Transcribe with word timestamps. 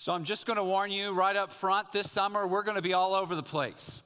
So 0.00 0.12
I'm 0.12 0.22
just 0.22 0.46
going 0.46 0.58
to 0.58 0.62
warn 0.62 0.92
you 0.92 1.10
right 1.10 1.34
up 1.34 1.52
front 1.52 1.90
this 1.90 2.08
summer, 2.08 2.46
we're 2.46 2.62
going 2.62 2.76
to 2.76 2.82
be 2.82 2.94
all 2.94 3.14
over 3.14 3.34
the 3.34 3.42
place. 3.42 4.00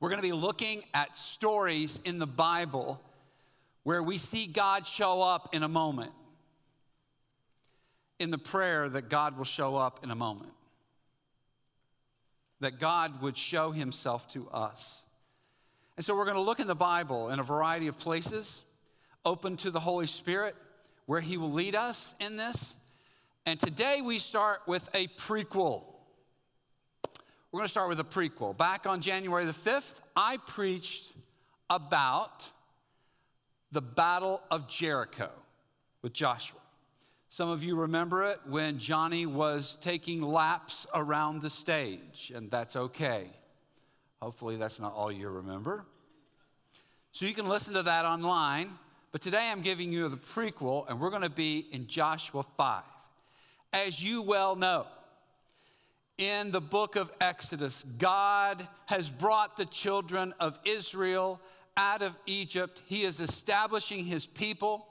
We're 0.00 0.08
going 0.08 0.18
to 0.18 0.26
be 0.26 0.32
looking 0.32 0.82
at 0.94 1.14
stories 1.14 2.00
in 2.06 2.18
the 2.18 2.26
Bible 2.26 2.98
where 3.82 4.02
we 4.02 4.16
see 4.16 4.46
God 4.46 4.86
show 4.86 5.20
up 5.20 5.54
in 5.54 5.62
a 5.62 5.68
moment, 5.68 6.12
in 8.18 8.30
the 8.30 8.38
prayer 8.38 8.88
that 8.88 9.10
God 9.10 9.36
will 9.36 9.44
show 9.44 9.76
up 9.76 10.00
in 10.02 10.10
a 10.10 10.14
moment, 10.14 10.54
that 12.60 12.80
God 12.80 13.20
would 13.20 13.36
show 13.36 13.72
himself 13.72 14.26
to 14.28 14.48
us. 14.48 15.04
And 15.98 16.06
so 16.06 16.16
we're 16.16 16.24
going 16.24 16.36
to 16.36 16.40
look 16.40 16.60
in 16.60 16.66
the 16.66 16.74
Bible 16.74 17.28
in 17.28 17.38
a 17.38 17.44
variety 17.44 17.88
of 17.88 17.98
places, 17.98 18.64
open 19.22 19.58
to 19.58 19.70
the 19.70 19.80
Holy 19.80 20.06
Spirit, 20.06 20.56
where 21.04 21.20
he 21.20 21.36
will 21.36 21.52
lead 21.52 21.74
us 21.74 22.14
in 22.18 22.38
this. 22.38 22.78
And 23.44 23.58
today 23.58 24.00
we 24.00 24.20
start 24.20 24.60
with 24.68 24.88
a 24.94 25.08
prequel. 25.08 25.82
We're 27.50 27.58
going 27.58 27.64
to 27.64 27.70
start 27.70 27.88
with 27.88 27.98
a 27.98 28.04
prequel. 28.04 28.56
Back 28.56 28.86
on 28.86 29.00
January 29.00 29.44
the 29.44 29.52
5th, 29.52 30.00
I 30.14 30.36
preached 30.36 31.16
about 31.68 32.52
the 33.72 33.82
Battle 33.82 34.40
of 34.50 34.68
Jericho 34.68 35.28
with 36.02 36.12
Joshua. 36.12 36.60
Some 37.30 37.48
of 37.48 37.64
you 37.64 37.74
remember 37.74 38.28
it 38.28 38.38
when 38.46 38.78
Johnny 38.78 39.26
was 39.26 39.76
taking 39.80 40.22
laps 40.22 40.86
around 40.94 41.42
the 41.42 41.50
stage, 41.50 42.30
and 42.34 42.48
that's 42.48 42.76
okay. 42.76 43.26
Hopefully, 44.20 44.56
that's 44.56 44.78
not 44.78 44.92
all 44.94 45.10
you 45.10 45.28
remember. 45.28 45.84
So 47.10 47.26
you 47.26 47.34
can 47.34 47.48
listen 47.48 47.74
to 47.74 47.82
that 47.82 48.04
online, 48.04 48.70
but 49.10 49.20
today 49.20 49.48
I'm 49.50 49.62
giving 49.62 49.90
you 49.90 50.08
the 50.08 50.16
prequel, 50.16 50.88
and 50.88 51.00
we're 51.00 51.10
going 51.10 51.22
to 51.22 51.30
be 51.30 51.66
in 51.72 51.88
Joshua 51.88 52.44
5. 52.44 52.82
As 53.72 54.04
you 54.04 54.22
well 54.22 54.54
know, 54.54 54.86
in 56.18 56.50
the 56.50 56.60
book 56.60 56.96
of 56.96 57.10
Exodus, 57.20 57.84
God 57.98 58.66
has 58.86 59.10
brought 59.10 59.56
the 59.56 59.64
children 59.64 60.34
of 60.38 60.58
Israel 60.64 61.40
out 61.76 62.02
of 62.02 62.16
Egypt. 62.26 62.82
He 62.86 63.04
is 63.04 63.18
establishing 63.18 64.04
his 64.04 64.26
people 64.26 64.86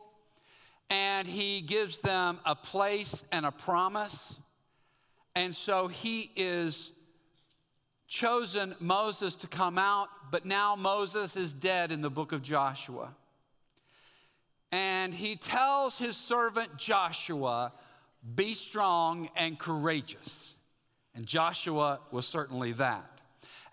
and 0.89 1.27
he 1.27 1.61
gives 1.61 1.99
them 2.01 2.39
a 2.45 2.55
place 2.55 3.23
and 3.31 3.45
a 3.45 3.51
promise. 3.51 4.39
And 5.35 5.55
so 5.55 5.87
he 5.87 6.31
is 6.35 6.91
chosen 8.07 8.75
Moses 8.81 9.37
to 9.37 9.47
come 9.47 9.77
out, 9.77 10.09
but 10.31 10.43
now 10.43 10.75
Moses 10.75 11.37
is 11.37 11.53
dead 11.53 11.93
in 11.93 12.01
the 12.01 12.09
book 12.09 12.33
of 12.33 12.41
Joshua. 12.41 13.15
And 14.73 15.13
he 15.13 15.37
tells 15.37 15.97
his 15.97 16.17
servant 16.17 16.75
Joshua, 16.77 17.71
Be 18.35 18.53
strong 18.53 19.29
and 19.35 19.57
courageous. 19.57 20.55
And 21.15 21.25
Joshua 21.25 21.99
was 22.11 22.27
certainly 22.27 22.71
that. 22.73 23.21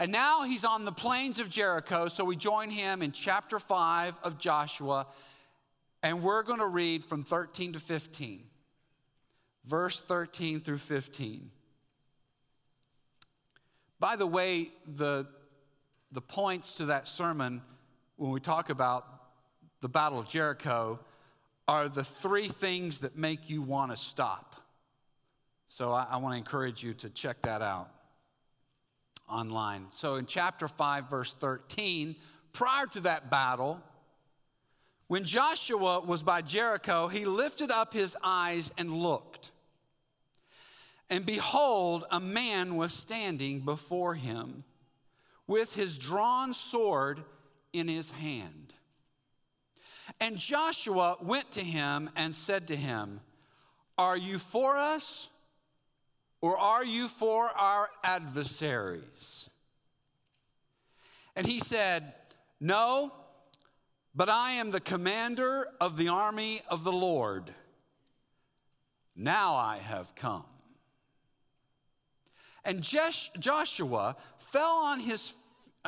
And 0.00 0.12
now 0.12 0.44
he's 0.44 0.64
on 0.64 0.84
the 0.84 0.92
plains 0.92 1.38
of 1.38 1.50
Jericho, 1.50 2.08
so 2.08 2.24
we 2.24 2.36
join 2.36 2.70
him 2.70 3.02
in 3.02 3.12
chapter 3.12 3.58
5 3.58 4.18
of 4.22 4.38
Joshua, 4.38 5.06
and 6.02 6.22
we're 6.22 6.44
going 6.44 6.60
to 6.60 6.66
read 6.66 7.04
from 7.04 7.24
13 7.24 7.72
to 7.72 7.80
15. 7.80 8.44
Verse 9.66 9.98
13 9.98 10.60
through 10.60 10.78
15. 10.78 11.50
By 14.00 14.14
the 14.14 14.26
way, 14.26 14.68
the, 14.86 15.26
the 16.12 16.20
points 16.20 16.72
to 16.74 16.86
that 16.86 17.08
sermon, 17.08 17.60
when 18.16 18.30
we 18.30 18.40
talk 18.40 18.70
about 18.70 19.04
the 19.80 19.88
Battle 19.88 20.20
of 20.20 20.28
Jericho, 20.28 21.00
are 21.68 21.88
the 21.88 22.02
three 22.02 22.48
things 22.48 23.00
that 23.00 23.16
make 23.16 23.50
you 23.50 23.60
want 23.60 23.90
to 23.90 23.96
stop. 23.96 24.56
So 25.66 25.92
I, 25.92 26.06
I 26.10 26.16
want 26.16 26.32
to 26.32 26.38
encourage 26.38 26.82
you 26.82 26.94
to 26.94 27.10
check 27.10 27.42
that 27.42 27.60
out 27.60 27.90
online. 29.30 29.86
So 29.90 30.14
in 30.14 30.24
chapter 30.24 30.66
5, 30.66 31.10
verse 31.10 31.34
13, 31.34 32.16
prior 32.54 32.86
to 32.86 33.00
that 33.00 33.30
battle, 33.30 33.82
when 35.08 35.24
Joshua 35.24 36.00
was 36.00 36.22
by 36.22 36.40
Jericho, 36.40 37.08
he 37.08 37.26
lifted 37.26 37.70
up 37.70 37.92
his 37.92 38.16
eyes 38.22 38.72
and 38.78 38.90
looked. 38.90 39.52
And 41.10 41.24
behold, 41.24 42.04
a 42.10 42.20
man 42.20 42.76
was 42.76 42.92
standing 42.92 43.60
before 43.60 44.14
him 44.14 44.64
with 45.46 45.74
his 45.74 45.98
drawn 45.98 46.52
sword 46.52 47.24
in 47.72 47.88
his 47.88 48.10
hand. 48.10 48.74
And 50.20 50.36
Joshua 50.36 51.16
went 51.20 51.52
to 51.52 51.60
him 51.60 52.10
and 52.16 52.34
said 52.34 52.68
to 52.68 52.76
him, 52.76 53.20
Are 53.96 54.16
you 54.16 54.38
for 54.38 54.76
us 54.76 55.28
or 56.40 56.56
are 56.58 56.84
you 56.84 57.08
for 57.08 57.44
our 57.44 57.88
adversaries? 58.02 59.48
And 61.36 61.46
he 61.46 61.60
said, 61.60 62.14
No, 62.60 63.12
but 64.14 64.28
I 64.28 64.52
am 64.52 64.70
the 64.70 64.80
commander 64.80 65.68
of 65.80 65.96
the 65.96 66.08
army 66.08 66.62
of 66.68 66.82
the 66.82 66.92
Lord. 66.92 67.54
Now 69.14 69.54
I 69.54 69.78
have 69.78 70.14
come. 70.16 70.44
And 72.64 72.82
Joshua 72.82 74.16
fell 74.36 74.78
on 74.82 75.00
his, 75.00 75.32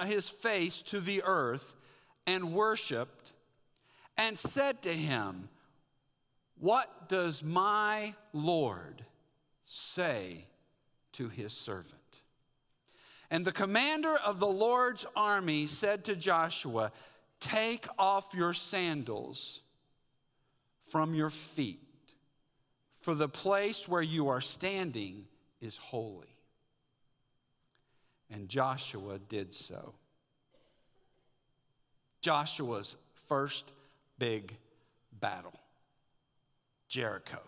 his 0.04 0.28
face 0.28 0.82
to 0.82 1.00
the 1.00 1.22
earth 1.24 1.74
and 2.26 2.52
worshiped 2.52 3.32
and 4.16 4.38
said 4.38 4.82
to 4.82 4.92
him, 4.92 5.48
What 6.58 7.08
does 7.08 7.42
my 7.42 8.14
Lord 8.32 9.04
say 9.64 10.44
to 11.12 11.28
his 11.28 11.52
servant. 11.52 11.94
And 13.30 13.44
the 13.44 13.52
commander 13.52 14.16
of 14.24 14.40
the 14.40 14.46
Lord's 14.46 15.06
army 15.14 15.66
said 15.66 16.04
to 16.04 16.16
Joshua, 16.16 16.92
Take 17.38 17.86
off 17.98 18.34
your 18.34 18.52
sandals 18.52 19.62
from 20.86 21.14
your 21.14 21.30
feet, 21.30 21.80
for 23.00 23.14
the 23.14 23.28
place 23.28 23.88
where 23.88 24.02
you 24.02 24.28
are 24.28 24.40
standing 24.40 25.26
is 25.60 25.76
holy. 25.76 26.36
And 28.30 28.48
Joshua 28.48 29.18
did 29.18 29.54
so. 29.54 29.94
Joshua's 32.20 32.96
first 33.14 33.72
big 34.20 34.56
battle 35.18 35.58
Jericho. 36.88 37.40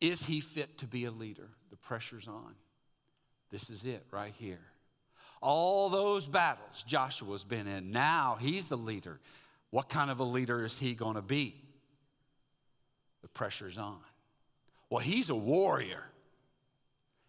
Is 0.00 0.24
he 0.24 0.40
fit 0.40 0.78
to 0.78 0.86
be 0.86 1.04
a 1.04 1.10
leader? 1.10 1.48
The 1.70 1.76
pressure's 1.76 2.28
on. 2.28 2.54
This 3.50 3.68
is 3.70 3.84
it 3.84 4.06
right 4.10 4.32
here. 4.38 4.60
All 5.42 5.90
those 5.90 6.26
battles 6.26 6.82
Joshua's 6.86 7.44
been 7.44 7.66
in, 7.66 7.90
now 7.90 8.38
he's 8.40 8.68
the 8.68 8.76
leader. 8.76 9.20
What 9.70 9.88
kind 9.88 10.10
of 10.10 10.20
a 10.20 10.24
leader 10.24 10.64
is 10.64 10.78
he 10.78 10.94
going 10.94 11.16
to 11.16 11.22
be? 11.22 11.56
The 13.22 13.28
pressure's 13.28 13.78
on. 13.78 13.98
Well, 14.88 15.00
he's 15.00 15.30
a 15.30 15.34
warrior. 15.34 16.04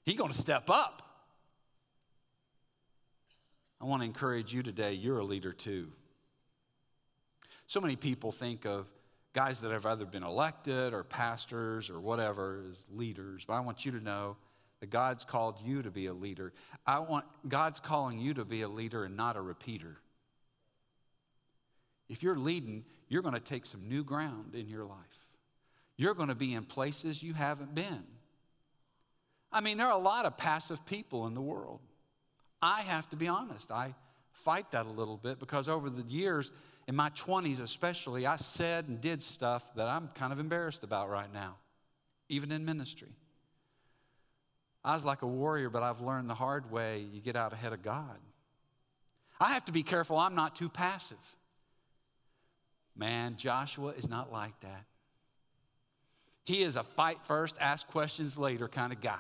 He's 0.05 0.17
going 0.17 0.31
to 0.31 0.37
step 0.37 0.69
up. 0.69 1.01
I 3.81 3.85
want 3.85 4.01
to 4.01 4.05
encourage 4.05 4.53
you 4.53 4.63
today, 4.63 4.93
you're 4.93 5.19
a 5.19 5.23
leader 5.23 5.53
too. 5.53 5.91
So 7.67 7.81
many 7.81 7.95
people 7.95 8.31
think 8.31 8.65
of 8.65 8.89
guys 9.33 9.59
that 9.61 9.71
have 9.71 9.85
either 9.85 10.05
been 10.05 10.23
elected 10.23 10.93
or 10.93 11.03
pastors 11.03 11.89
or 11.89 11.99
whatever 11.99 12.63
as 12.67 12.85
leaders. 12.89 13.43
But 13.45 13.53
I 13.53 13.59
want 13.59 13.85
you 13.85 13.91
to 13.91 13.99
know 13.99 14.37
that 14.79 14.89
God's 14.89 15.25
called 15.25 15.57
you 15.63 15.81
to 15.83 15.91
be 15.91 16.07
a 16.07 16.13
leader. 16.13 16.53
I 16.85 16.99
want 16.99 17.25
God's 17.47 17.79
calling 17.79 18.19
you 18.19 18.33
to 18.35 18.45
be 18.45 18.61
a 18.61 18.69
leader 18.69 19.03
and 19.03 19.17
not 19.17 19.35
a 19.35 19.41
repeater. 19.41 19.97
If 22.09 22.23
you're 22.23 22.37
leading, 22.37 22.85
you're 23.09 23.21
going 23.21 23.33
to 23.33 23.39
take 23.39 23.65
some 23.65 23.87
new 23.87 24.03
ground 24.03 24.55
in 24.55 24.69
your 24.69 24.85
life. 24.85 25.27
You're 25.97 26.13
going 26.13 26.29
to 26.29 26.35
be 26.35 26.53
in 26.53 26.63
places 26.63 27.21
you 27.21 27.33
haven't 27.33 27.75
been. 27.75 28.03
I 29.51 29.61
mean, 29.61 29.77
there 29.77 29.87
are 29.87 29.97
a 29.97 30.01
lot 30.01 30.25
of 30.25 30.37
passive 30.37 30.85
people 30.85 31.27
in 31.27 31.33
the 31.33 31.41
world. 31.41 31.81
I 32.61 32.81
have 32.81 33.09
to 33.09 33.15
be 33.15 33.27
honest. 33.27 33.71
I 33.71 33.93
fight 34.31 34.71
that 34.71 34.85
a 34.85 34.89
little 34.89 35.17
bit 35.17 35.39
because 35.39 35.67
over 35.67 35.89
the 35.89 36.03
years, 36.03 36.51
in 36.87 36.95
my 36.95 37.09
20s 37.11 37.61
especially, 37.61 38.25
I 38.25 38.37
said 38.37 38.87
and 38.87 39.01
did 39.01 39.21
stuff 39.21 39.65
that 39.75 39.87
I'm 39.87 40.07
kind 40.15 40.31
of 40.31 40.39
embarrassed 40.39 40.83
about 40.83 41.09
right 41.09 41.31
now, 41.33 41.57
even 42.29 42.51
in 42.51 42.63
ministry. 42.63 43.11
I 44.83 44.93
was 44.93 45.03
like 45.03 45.21
a 45.21 45.27
warrior, 45.27 45.69
but 45.69 45.83
I've 45.83 45.99
learned 45.99 46.29
the 46.29 46.35
hard 46.35 46.71
way 46.71 47.05
you 47.11 47.19
get 47.19 47.35
out 47.35 47.51
ahead 47.51 47.73
of 47.73 47.83
God. 47.83 48.17
I 49.39 49.53
have 49.53 49.65
to 49.65 49.71
be 49.71 49.83
careful 49.83 50.17
I'm 50.17 50.33
not 50.33 50.55
too 50.55 50.69
passive. 50.69 51.17
Man, 52.95 53.35
Joshua 53.35 53.93
is 53.97 54.09
not 54.09 54.31
like 54.31 54.59
that. 54.61 54.85
He 56.45 56.63
is 56.63 56.77
a 56.77 56.83
fight 56.83 57.21
first, 57.23 57.57
ask 57.59 57.85
questions 57.87 58.37
later 58.37 58.69
kind 58.69 58.93
of 58.93 59.01
guy. 59.01 59.19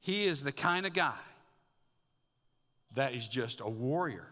He 0.00 0.24
is 0.24 0.42
the 0.42 0.52
kind 0.52 0.86
of 0.86 0.94
guy 0.94 1.18
that 2.94 3.14
is 3.14 3.28
just 3.28 3.60
a 3.60 3.68
warrior. 3.68 4.26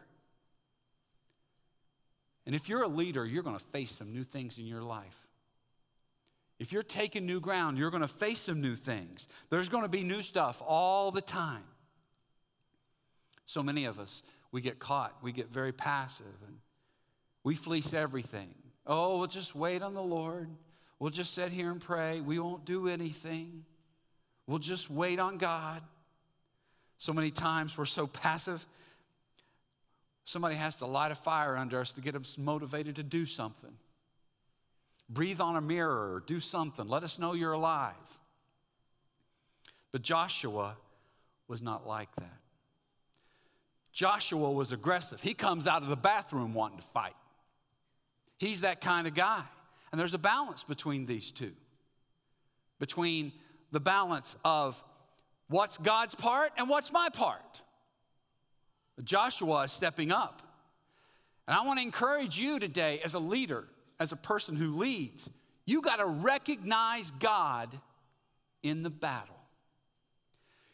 And 2.46 2.54
if 2.54 2.68
you're 2.68 2.82
a 2.82 2.88
leader, 2.88 3.24
you're 3.24 3.42
going 3.42 3.58
to 3.58 3.64
face 3.64 3.92
some 3.92 4.12
new 4.12 4.24
things 4.24 4.58
in 4.58 4.66
your 4.66 4.82
life. 4.82 5.16
If 6.58 6.72
you're 6.72 6.82
taking 6.82 7.26
new 7.26 7.40
ground, 7.40 7.78
you're 7.78 7.90
going 7.90 8.02
to 8.02 8.08
face 8.08 8.40
some 8.40 8.60
new 8.60 8.74
things. 8.74 9.26
There's 9.50 9.68
going 9.68 9.82
to 9.82 9.88
be 9.88 10.04
new 10.04 10.22
stuff 10.22 10.62
all 10.66 11.10
the 11.10 11.20
time. 11.20 11.64
So 13.46 13.62
many 13.62 13.84
of 13.84 13.98
us, 13.98 14.22
we 14.52 14.60
get 14.60 14.78
caught, 14.78 15.16
we 15.22 15.32
get 15.32 15.48
very 15.48 15.72
passive, 15.72 16.26
and 16.46 16.58
we 17.42 17.54
fleece 17.54 17.92
everything. 17.92 18.54
Oh, 18.86 19.18
we'll 19.18 19.26
just 19.26 19.54
wait 19.54 19.82
on 19.82 19.94
the 19.94 20.02
Lord. 20.02 20.48
We'll 20.98 21.10
just 21.10 21.34
sit 21.34 21.48
here 21.50 21.70
and 21.70 21.80
pray. 21.80 22.20
We 22.20 22.38
won't 22.38 22.64
do 22.64 22.88
anything. 22.88 23.64
We'll 24.46 24.58
just 24.58 24.88
wait 24.88 25.18
on 25.18 25.38
God. 25.38 25.82
So 26.98 27.12
many 27.12 27.32
times 27.32 27.76
we're 27.76 27.84
so 27.84 28.06
passive. 28.06 28.64
Somebody 30.24 30.54
has 30.54 30.76
to 30.76 30.86
light 30.86 31.12
a 31.12 31.14
fire 31.14 31.56
under 31.56 31.80
us 31.80 31.92
to 31.94 32.00
get 32.00 32.14
us 32.14 32.38
motivated 32.38 32.96
to 32.96 33.02
do 33.02 33.26
something. 33.26 33.72
Breathe 35.08 35.40
on 35.40 35.56
a 35.56 35.60
mirror 35.60 36.14
or 36.14 36.22
do 36.26 36.40
something. 36.40 36.88
Let 36.88 37.02
us 37.02 37.18
know 37.18 37.34
you're 37.34 37.52
alive. 37.52 37.94
But 39.90 40.02
Joshua 40.02 40.76
was 41.48 41.60
not 41.60 41.86
like 41.86 42.14
that. 42.16 42.38
Joshua 43.92 44.50
was 44.50 44.72
aggressive. 44.72 45.20
He 45.20 45.34
comes 45.34 45.66
out 45.66 45.82
of 45.82 45.88
the 45.88 45.96
bathroom 45.96 46.54
wanting 46.54 46.78
to 46.78 46.84
fight. 46.84 47.16
He's 48.38 48.62
that 48.62 48.80
kind 48.80 49.06
of 49.06 49.12
guy. 49.12 49.42
And 49.90 50.00
there's 50.00 50.14
a 50.14 50.18
balance 50.18 50.64
between 50.64 51.04
these 51.04 51.30
two 51.30 51.52
between 52.82 53.30
the 53.70 53.78
balance 53.78 54.36
of 54.44 54.82
what's 55.46 55.78
God's 55.78 56.16
part 56.16 56.50
and 56.58 56.68
what's 56.68 56.90
my 56.90 57.08
part. 57.12 57.62
Joshua 59.04 59.62
is 59.62 59.72
stepping 59.72 60.12
up. 60.12 60.42
And 61.46 61.56
I 61.56 61.64
want 61.64 61.78
to 61.78 61.82
encourage 61.82 62.38
you 62.38 62.58
today 62.58 63.00
as 63.04 63.14
a 63.14 63.18
leader, 63.18 63.64
as 63.98 64.12
a 64.12 64.16
person 64.16 64.56
who 64.56 64.72
leads, 64.72 65.28
you 65.64 65.80
got 65.80 65.96
to 65.96 66.06
recognize 66.06 67.10
God 67.12 67.68
in 68.62 68.82
the 68.82 68.90
battle. 68.90 69.36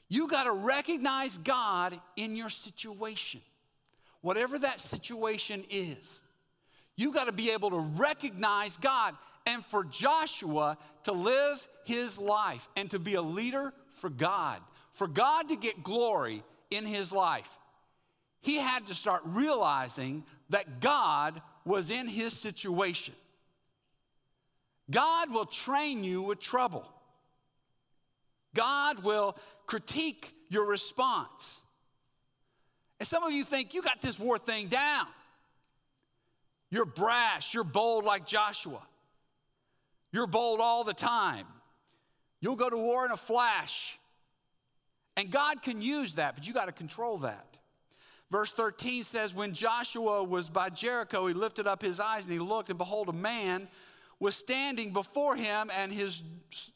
You 0.08 0.28
got 0.28 0.44
to 0.44 0.52
recognize 0.52 1.38
God 1.38 1.98
in 2.16 2.34
your 2.34 2.48
situation, 2.48 3.40
whatever 4.22 4.58
that 4.58 4.80
situation 4.80 5.64
is. 5.70 6.22
You 6.96 7.12
got 7.12 7.24
to 7.24 7.32
be 7.32 7.50
able 7.50 7.70
to 7.70 7.78
recognize 7.78 8.76
God. 8.76 9.14
And 9.46 9.64
for 9.64 9.84
Joshua 9.84 10.76
to 11.04 11.12
live 11.12 11.66
his 11.84 12.18
life 12.18 12.68
and 12.76 12.90
to 12.90 12.98
be 12.98 13.14
a 13.14 13.22
leader 13.22 13.72
for 13.94 14.10
God, 14.10 14.60
for 14.92 15.06
God 15.06 15.48
to 15.48 15.56
get 15.56 15.82
glory 15.82 16.42
in 16.70 16.84
his 16.84 17.12
life, 17.12 17.50
he 18.40 18.58
had 18.58 18.86
to 18.86 18.94
start 18.94 19.22
realizing 19.24 20.24
that 20.50 20.80
God 20.80 21.40
was 21.64 21.90
in 21.90 22.06
his 22.06 22.32
situation. 22.32 23.14
God 24.90 25.30
will 25.30 25.44
train 25.44 26.04
you 26.04 26.22
with 26.22 26.40
trouble. 26.40 26.86
God 28.54 29.04
will 29.04 29.36
critique 29.66 30.32
your 30.48 30.66
response. 30.66 31.62
And 32.98 33.06
some 33.06 33.22
of 33.22 33.32
you 33.32 33.44
think 33.44 33.74
you 33.74 33.82
got 33.82 34.00
this 34.00 34.18
war 34.18 34.38
thing 34.38 34.68
down. 34.68 35.06
You're 36.70 36.84
brash, 36.84 37.54
you're 37.54 37.64
bold 37.64 38.04
like 38.04 38.26
Joshua. 38.26 38.82
You're 40.12 40.26
bold 40.26 40.60
all 40.60 40.84
the 40.84 40.94
time. 40.94 41.46
You'll 42.40 42.56
go 42.56 42.70
to 42.70 42.76
war 42.76 43.04
in 43.04 43.10
a 43.10 43.16
flash. 43.16 43.98
And 45.16 45.30
God 45.30 45.62
can 45.62 45.82
use 45.82 46.14
that, 46.14 46.34
but 46.34 46.46
you 46.46 46.54
got 46.54 46.66
to 46.66 46.72
control 46.72 47.18
that. 47.18 47.58
Verse 48.30 48.52
13 48.52 49.04
says, 49.04 49.34
When 49.34 49.54
Joshua 49.54 50.22
was 50.22 50.50
by 50.50 50.68
Jericho, 50.68 51.26
he 51.26 51.34
lifted 51.34 51.66
up 51.66 51.82
his 51.82 51.98
eyes 51.98 52.24
and 52.24 52.32
he 52.32 52.38
looked, 52.38 52.68
and 52.68 52.78
behold, 52.78 53.08
a 53.08 53.12
man 53.12 53.68
was 54.20 54.34
standing 54.34 54.92
before 54.92 55.36
him, 55.36 55.70
and 55.76 55.92
his, 55.92 56.22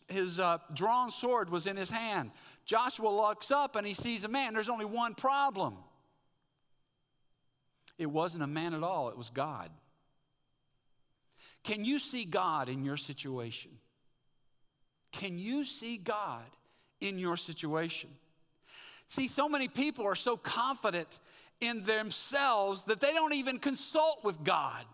his 0.09 0.39
uh, 0.39 0.59
drawn 0.75 1.11
sword 1.11 1.51
was 1.51 1.67
in 1.67 1.77
his 1.77 1.91
hand. 1.91 2.31
Joshua 2.65 3.09
looks 3.09 3.51
up 3.51 3.75
and 3.75 3.87
he 3.87 3.95
sees 3.95 4.25
a 4.25 4.29
man. 4.29 4.55
There's 4.55 4.69
only 4.69 4.85
one 4.85 5.15
problem 5.15 5.77
it 7.99 8.11
wasn't 8.11 8.43
a 8.43 8.49
man 8.49 8.75
at 8.75 8.83
all, 8.83 9.11
it 9.11 9.17
was 9.17 9.31
God. 9.31 9.71
Can 11.63 11.85
you 11.85 11.99
see 11.99 12.25
God 12.25 12.69
in 12.69 12.85
your 12.85 12.97
situation? 12.97 13.71
Can 15.13 15.39
you 15.39 15.65
see 15.65 15.99
God 15.99 16.43
in 17.01 17.19
your 17.19 17.37
situation? 17.37 18.11
See, 19.13 19.29
so 19.29 19.47
many 19.47 19.69
people 19.69 20.07
are 20.07 20.17
so 20.17 20.39
confident 20.39 21.19
in 21.61 21.83
themselves 21.83 22.85
that 22.85 22.99
they 22.99 23.13
don't 23.13 23.35
even 23.35 23.59
consult 23.59 24.25
with 24.25 24.43
God. 24.43 24.87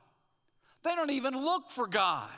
They 0.83 0.97
don't 0.97 1.13
even 1.13 1.35
look 1.35 1.71
for 1.71 1.87
God. 1.87 2.29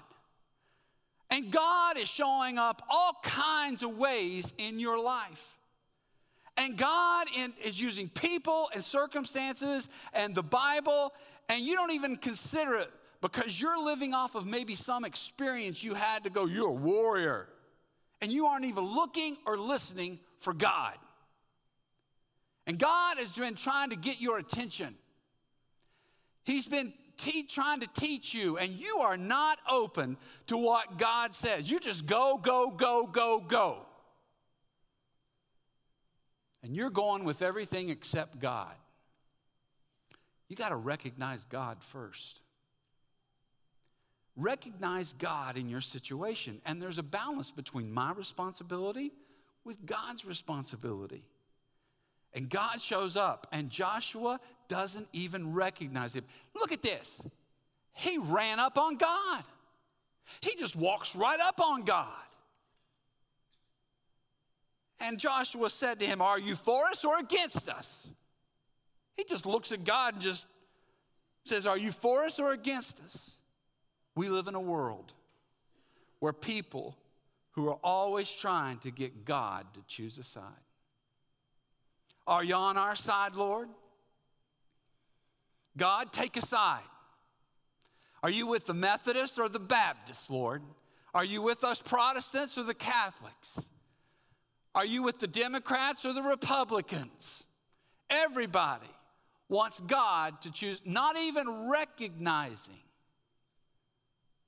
And 1.30 1.50
God 1.50 1.96
is 1.96 2.06
showing 2.06 2.58
up 2.58 2.82
all 2.90 3.16
kinds 3.22 3.82
of 3.82 3.96
ways 3.96 4.52
in 4.58 4.78
your 4.78 5.02
life. 5.02 5.56
And 6.58 6.76
God 6.76 7.28
in, 7.34 7.54
is 7.64 7.80
using 7.80 8.10
people 8.10 8.68
and 8.74 8.84
circumstances 8.84 9.88
and 10.12 10.34
the 10.34 10.42
Bible, 10.42 11.14
and 11.48 11.62
you 11.62 11.76
don't 11.76 11.92
even 11.92 12.16
consider 12.16 12.74
it 12.74 12.90
because 13.22 13.58
you're 13.58 13.82
living 13.82 14.12
off 14.12 14.34
of 14.34 14.46
maybe 14.46 14.74
some 14.74 15.06
experience 15.06 15.82
you 15.82 15.94
had 15.94 16.24
to 16.24 16.30
go, 16.30 16.44
you're 16.44 16.68
a 16.68 16.72
warrior. 16.74 17.48
And 18.20 18.30
you 18.30 18.44
aren't 18.44 18.66
even 18.66 18.84
looking 18.84 19.38
or 19.46 19.56
listening 19.56 20.18
for 20.40 20.52
God. 20.52 20.98
And 22.66 22.78
God 22.78 23.18
has 23.18 23.36
been 23.36 23.54
trying 23.54 23.90
to 23.90 23.96
get 23.96 24.20
your 24.20 24.38
attention. 24.38 24.94
He's 26.44 26.66
been 26.66 26.92
te- 27.16 27.44
trying 27.44 27.80
to 27.80 27.86
teach 27.94 28.34
you, 28.34 28.56
and 28.58 28.72
you 28.72 28.98
are 28.98 29.16
not 29.16 29.58
open 29.68 30.16
to 30.46 30.56
what 30.56 30.98
God 30.98 31.34
says. 31.34 31.70
You 31.70 31.78
just 31.80 32.06
go, 32.06 32.38
go, 32.42 32.70
go, 32.70 33.06
go, 33.06 33.40
go. 33.40 33.86
And 36.62 36.74
you're 36.76 36.90
going 36.90 37.24
with 37.24 37.42
everything 37.42 37.88
except 37.88 38.38
God. 38.38 38.74
You 40.48 40.56
got 40.56 40.70
to 40.70 40.76
recognize 40.76 41.44
God 41.44 41.78
first. 41.82 42.42
Recognize 44.36 45.12
God 45.14 45.56
in 45.56 45.68
your 45.68 45.80
situation. 45.80 46.60
And 46.66 46.80
there's 46.80 46.98
a 46.98 47.02
balance 47.02 47.50
between 47.50 47.92
my 47.92 48.12
responsibility 48.12 49.12
with 49.64 49.84
God's 49.86 50.24
responsibility. 50.24 51.24
And 52.32 52.48
God 52.48 52.80
shows 52.80 53.16
up, 53.16 53.46
and 53.52 53.70
Joshua 53.70 54.38
doesn't 54.68 55.08
even 55.12 55.52
recognize 55.52 56.14
him. 56.14 56.24
Look 56.54 56.72
at 56.72 56.82
this. 56.82 57.26
He 57.92 58.18
ran 58.18 58.60
up 58.60 58.78
on 58.78 58.96
God. 58.96 59.42
He 60.40 60.54
just 60.56 60.76
walks 60.76 61.16
right 61.16 61.40
up 61.40 61.60
on 61.60 61.82
God. 61.82 62.06
And 65.00 65.18
Joshua 65.18 65.70
said 65.70 65.98
to 66.00 66.06
him, 66.06 66.20
Are 66.20 66.38
you 66.38 66.54
for 66.54 66.84
us 66.86 67.04
or 67.04 67.18
against 67.18 67.68
us? 67.68 68.08
He 69.16 69.24
just 69.24 69.46
looks 69.46 69.72
at 69.72 69.84
God 69.84 70.14
and 70.14 70.22
just 70.22 70.46
says, 71.44 71.66
Are 71.66 71.78
you 71.78 71.90
for 71.90 72.24
us 72.24 72.38
or 72.38 72.52
against 72.52 73.00
us? 73.02 73.36
We 74.14 74.28
live 74.28 74.46
in 74.46 74.54
a 74.54 74.60
world 74.60 75.12
where 76.20 76.32
people 76.32 76.96
who 77.52 77.68
are 77.68 77.78
always 77.82 78.30
trying 78.30 78.78
to 78.78 78.90
get 78.90 79.24
God 79.24 79.66
to 79.74 79.80
choose 79.86 80.18
a 80.18 80.22
side. 80.22 80.42
Are 82.30 82.44
you 82.44 82.54
on 82.54 82.76
our 82.76 82.94
side, 82.94 83.34
Lord? 83.34 83.68
God, 85.76 86.12
take 86.12 86.36
a 86.36 86.40
side. 86.40 86.80
Are 88.22 88.30
you 88.30 88.46
with 88.46 88.66
the 88.66 88.74
Methodists 88.74 89.36
or 89.36 89.48
the 89.48 89.58
Baptists, 89.58 90.30
Lord? 90.30 90.62
Are 91.12 91.24
you 91.24 91.42
with 91.42 91.64
us 91.64 91.82
Protestants 91.82 92.56
or 92.56 92.62
the 92.62 92.72
Catholics? 92.72 93.68
Are 94.76 94.86
you 94.86 95.02
with 95.02 95.18
the 95.18 95.26
Democrats 95.26 96.04
or 96.06 96.12
the 96.12 96.22
Republicans? 96.22 97.42
Everybody 98.08 98.86
wants 99.48 99.80
God 99.80 100.40
to 100.42 100.52
choose, 100.52 100.80
not 100.84 101.16
even 101.16 101.68
recognizing 101.68 102.78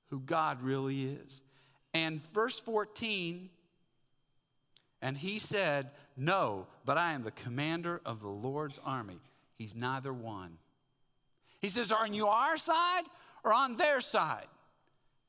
who 0.09 0.21
God 0.21 0.61
really 0.61 1.03
is. 1.03 1.41
And 1.93 2.21
verse 2.21 2.57
14, 2.59 3.49
and 5.03 5.17
he 5.17 5.37
said, 5.37 5.91
No, 6.15 6.65
but 6.85 6.97
I 6.97 7.11
am 7.11 7.23
the 7.23 7.31
commander 7.31 8.01
of 8.05 8.21
the 8.21 8.29
Lord's 8.29 8.79
army. 8.85 9.19
He's 9.57 9.75
neither 9.75 10.13
one. 10.13 10.57
He 11.59 11.67
says, 11.67 11.91
Are 11.91 12.07
you 12.07 12.27
our 12.27 12.57
side 12.57 13.03
or 13.43 13.53
on 13.53 13.75
their 13.75 13.99
side? 13.99 14.47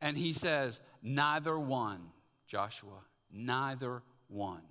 And 0.00 0.16
he 0.16 0.32
says, 0.32 0.80
Neither 1.02 1.58
one, 1.58 2.00
Joshua, 2.46 3.00
neither 3.32 4.02
one. 4.28 4.62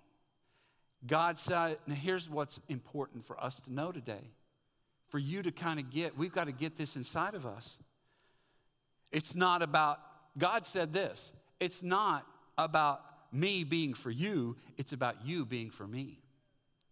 God 1.06 1.38
said, 1.38 1.80
now 1.86 1.96
here's 1.96 2.30
what's 2.30 2.62
important 2.70 3.26
for 3.26 3.38
us 3.44 3.60
to 3.62 3.74
know 3.74 3.92
today. 3.92 4.32
For 5.10 5.20
you 5.20 5.44
to 5.44 5.52
kind 5.52 5.80
of 5.82 5.90
get, 5.90 6.18
we've 6.18 6.32
got 6.32 6.46
to 6.46 6.54
get 6.54 6.78
this 6.78 6.96
inside 6.96 7.34
of 7.34 7.46
us. 7.46 7.78
It's 9.12 9.36
not 9.36 9.62
about, 9.62 10.00
God 10.38 10.66
said 10.66 10.94
this, 10.94 11.34
it's 11.60 11.84
not 11.84 12.26
about 12.58 13.02
me 13.34 13.64
being 13.64 13.94
for 13.94 14.12
you, 14.12 14.56
it's 14.78 14.94
about 14.94 15.26
you 15.26 15.46
being 15.46 15.72
for 15.72 15.88
me, 15.88 16.20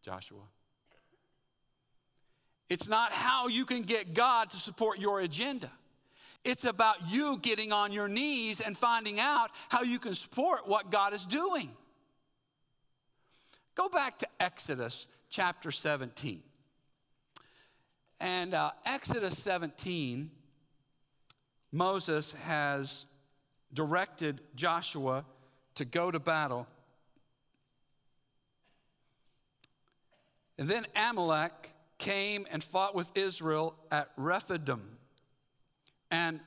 Joshua. 0.02 0.42
It's 2.70 2.88
not 2.88 3.12
how 3.12 3.48
you 3.48 3.66
can 3.66 3.82
get 3.82 4.14
God 4.14 4.50
to 4.52 4.58
support 4.58 4.98
your 4.98 5.20
agenda. 5.20 5.70
It's 6.44 6.66
about 6.66 6.96
you 7.10 7.38
getting 7.42 7.72
on 7.72 7.92
your 7.92 8.08
knees 8.08 8.62
and 8.62 8.76
finding 8.76 9.20
out 9.20 9.52
how 9.70 9.84
you 9.84 10.00
can 10.00 10.14
support 10.14 10.68
what 10.68 10.90
God 10.90 11.14
is 11.14 11.26
doing. 11.26 11.70
Go 13.76 13.90
back 13.90 14.18
to 14.20 14.28
Exodus 14.40 15.06
chapter 15.30 15.72
17. 15.72 16.42
And 18.20 18.54
uh, 18.54 18.72
Exodus 18.86 19.38
17, 19.38 20.32
Moses 21.72 22.34
has 22.44 23.06
directed 23.74 24.42
Joshua 24.56 25.26
to 25.76 25.86
go 25.86 26.12
to 26.12 26.20
battle. 26.20 26.68
And 30.58 30.70
then 30.70 30.86
Amalek 30.96 31.74
came 31.98 32.46
and 32.52 32.64
fought 32.64 32.94
with 32.94 33.12
Israel 33.16 33.76
at 33.92 34.12
Rephidim. 34.18 34.98
And 36.10 36.40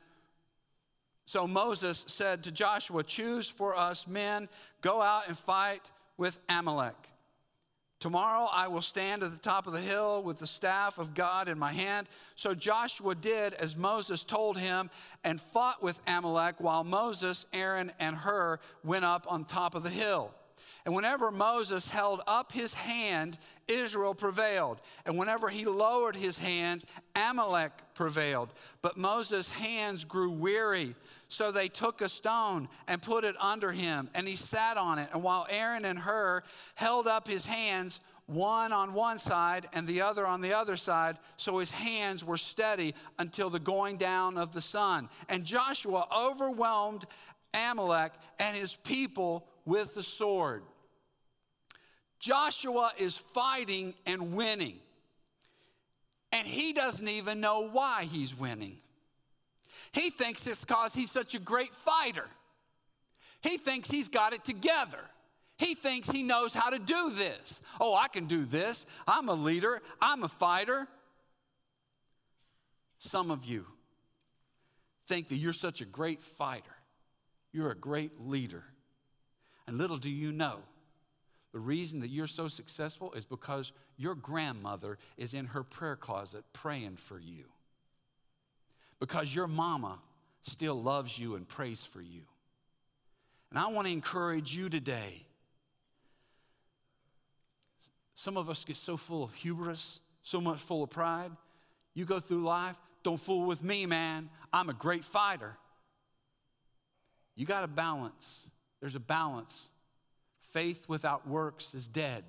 so 1.27 1.47
Moses 1.47 2.05
said 2.07 2.45
to 2.45 2.53
Joshua, 2.53 3.03
Choose 3.03 3.49
for 3.49 3.77
us 3.77 4.07
men, 4.07 4.49
go 4.83 5.01
out 5.01 5.29
and 5.29 5.37
fight 5.37 5.91
with 6.17 6.39
Amalek. 6.49 6.95
Tomorrow 8.05 8.51
I 8.53 8.69
will 8.69 8.83
stand 8.83 9.23
at 9.23 9.31
the 9.31 9.39
top 9.39 9.67
of 9.67 9.73
the 9.73 9.81
hill 9.81 10.23
with 10.23 10.39
the 10.39 10.47
staff 10.47 10.99
of 10.99 11.15
God 11.15 11.49
in 11.49 11.59
my 11.59 11.73
hand. 11.73 12.07
So 12.37 12.55
Joshua 12.55 13.15
did 13.15 13.55
as 13.55 13.79
Moses 13.79 14.23
told 14.23 14.59
him 14.59 14.91
and 15.25 15.41
fought 15.41 15.83
with 15.83 15.99
Amalek 16.07 16.57
while 16.59 16.85
Moses, 16.85 17.47
Aaron, 17.55 17.91
and 17.99 18.15
Hur 18.15 18.61
went 18.85 19.07
up 19.07 19.25
on 19.27 19.47
top 19.47 19.75
of 19.75 19.85
the 19.85 19.89
hill. 19.89 20.35
And 20.85 20.95
whenever 20.95 21.31
Moses 21.31 21.89
held 21.89 22.21
up 22.27 22.53
his 22.53 22.75
hand, 22.75 23.39
Israel 23.69 24.15
prevailed. 24.15 24.81
And 25.07 25.17
whenever 25.17 25.49
he 25.49 25.65
lowered 25.65 26.15
his 26.15 26.39
hand, 26.39 26.85
Amalek 27.17 27.73
prevailed. 27.95 28.51
But 28.83 28.99
Moses' 28.99 29.49
hands 29.49 30.05
grew 30.05 30.31
weary. 30.31 30.95
So 31.29 31.51
they 31.51 31.69
took 31.69 32.03
a 32.03 32.09
stone 32.09 32.69
and 32.87 33.01
put 33.01 33.25
it 33.25 33.35
under 33.41 33.73
him, 33.73 34.11
and 34.15 34.29
he 34.29 34.37
sat 34.37 34.77
on 34.77 34.99
it. 34.99 35.09
And 35.15 35.23
while 35.23 35.47
Aaron 35.49 35.87
and 35.87 35.99
Hur 35.99 36.43
held 36.75 37.07
up 37.07 37.27
his 37.27 37.47
hands, 37.47 38.01
one 38.27 38.73
on 38.73 38.93
one 38.93 39.19
side 39.19 39.69
and 39.73 39.87
the 39.87 40.03
other 40.03 40.27
on 40.27 40.43
the 40.43 40.53
other 40.53 40.77
side, 40.77 41.17
so 41.39 41.59
his 41.59 41.71
hands 41.71 42.23
were 42.25 42.37
steady 42.37 42.95
until 43.19 43.49
the 43.49 43.59
going 43.59 43.97
down 43.97 44.37
of 44.37 44.53
the 44.53 44.61
sun. 44.61 45.09
And 45.31 45.45
Joshua 45.45 46.07
overwhelmed 46.15 47.07
Amalek 47.55 48.13
and 48.39 48.55
his 48.55 48.75
people 48.75 49.47
with 49.65 49.95
the 49.95 50.03
sword. 50.03 50.63
Joshua 52.25 52.91
is 52.97 53.19
fighting 53.19 53.93
and 54.07 54.33
winning. 54.33 54.79
And 56.33 56.49
he 56.49 56.73
doesn't 56.73 57.07
even 57.07 57.39
know 57.39 57.69
why 57.69 58.05
he's 58.05 58.35
winning. 58.35 58.79
He 59.93 60.09
thinks 60.09 60.47
it's 60.47 60.65
because 60.65 60.95
he's 60.95 61.11
such 61.11 61.35
a 61.35 61.39
great 61.39 61.75
fighter. 61.75 62.25
He 63.43 63.59
thinks 63.59 63.91
he's 63.91 64.09
got 64.09 64.33
it 64.33 64.43
together. 64.43 65.01
He 65.59 65.75
thinks 65.75 66.09
he 66.09 66.23
knows 66.23 66.55
how 66.55 66.71
to 66.71 66.79
do 66.79 67.11
this. 67.11 67.61
Oh, 67.79 67.95
I 67.95 68.09
can 68.09 68.25
do 68.25 68.47
this. 68.47 68.87
I'm 69.07 69.29
a 69.29 69.35
leader, 69.35 69.83
I'm 70.01 70.23
a 70.23 70.29
fighter. 70.29 70.89
Some 72.97 73.31
of 73.31 73.45
you 73.45 73.67
think 75.07 75.29
that 75.29 75.37
you're 75.37 75.53
such 75.53 75.83
a 75.83 75.85
great 75.85 76.23
fighter, 76.23 76.75
you're 77.53 77.71
a 77.71 77.77
great 77.77 78.19
leader. 78.19 78.65
And 79.67 79.77
little 79.77 79.99
do 79.99 80.11
you 80.11 80.33
know 80.33 80.61
the 81.55 81.61
reason 81.61 82.01
that 82.01 82.09
you're 82.09 82.27
so 82.27 82.49
successful 82.49 83.13
is 83.13 83.25
because 83.25 83.71
your 83.97 84.17
grandmother 84.17 84.99
is 85.17 85.35
in 85.35 85.47
her 85.47 85.63
prayer 85.63 85.95
closet 85.95 86.43
praying 86.53 86.97
for 86.97 87.17
you. 87.17 87.45
Because 88.99 89.33
your 89.33 89.47
mama 89.47 90.01
still 90.43 90.75
loves 90.75 91.17
you 91.17 91.37
and 91.37 91.47
prays 91.47 91.85
for 91.85 92.03
you. 92.03 92.23
And 93.51 93.59
I 93.61 93.69
want 93.69 93.87
to 93.87 93.93
encourage 93.93 94.53
you 94.53 94.69
today. 94.69 95.25
Some 98.17 98.37
of 98.37 98.51
us 98.51 98.65
get 98.65 98.75
so 98.75 98.97
full 98.97 99.23
of 99.23 99.33
hubris, 99.35 100.01
so 100.23 100.41
much 100.41 100.59
full 100.59 100.83
of 100.83 100.91
pride. 100.91 101.31
You 101.95 102.05
go 102.05 102.19
through 102.19 102.43
life, 102.43 102.75
don't 103.05 103.21
fool 103.21 103.47
with 103.47 103.63
me, 103.63 103.87
man. 103.87 104.29
I'm 104.53 104.71
a 104.71 104.75
great 104.75 105.05
fighter. 105.05 105.57
You 107.37 107.47
got 107.47 107.61
to 107.61 107.69
balance. 107.69 108.51
There's 108.81 108.97
a 108.97 109.01
balance 109.01 109.71
Faith 110.55 110.85
without 110.87 111.27
works 111.27 111.75
is 111.75 111.89
dead. 111.89 112.23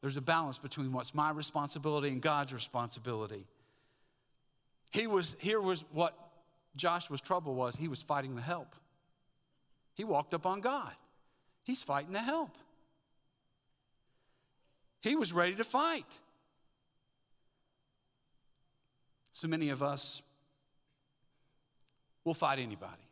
There's 0.00 0.16
a 0.16 0.20
balance 0.20 0.58
between 0.58 0.92
what's 0.92 1.14
my 1.14 1.30
responsibility 1.30 2.08
and 2.08 2.20
God's 2.20 2.52
responsibility. 2.52 3.46
He 4.90 5.06
was, 5.06 5.36
here 5.38 5.60
was 5.60 5.84
what 5.92 6.18
Joshua's 6.74 7.20
trouble 7.20 7.54
was 7.54 7.76
he 7.76 7.86
was 7.86 8.02
fighting 8.02 8.34
the 8.34 8.42
help. 8.42 8.74
He 9.94 10.02
walked 10.02 10.34
up 10.34 10.46
on 10.46 10.62
God. 10.62 10.90
He's 11.62 11.80
fighting 11.80 12.12
the 12.12 12.18
help. 12.18 12.58
He 15.00 15.14
was 15.14 15.32
ready 15.32 15.54
to 15.54 15.64
fight. 15.64 16.18
So 19.32 19.46
many 19.46 19.68
of 19.68 19.80
us 19.80 20.22
will 22.24 22.34
fight 22.34 22.58
anybody. 22.58 23.03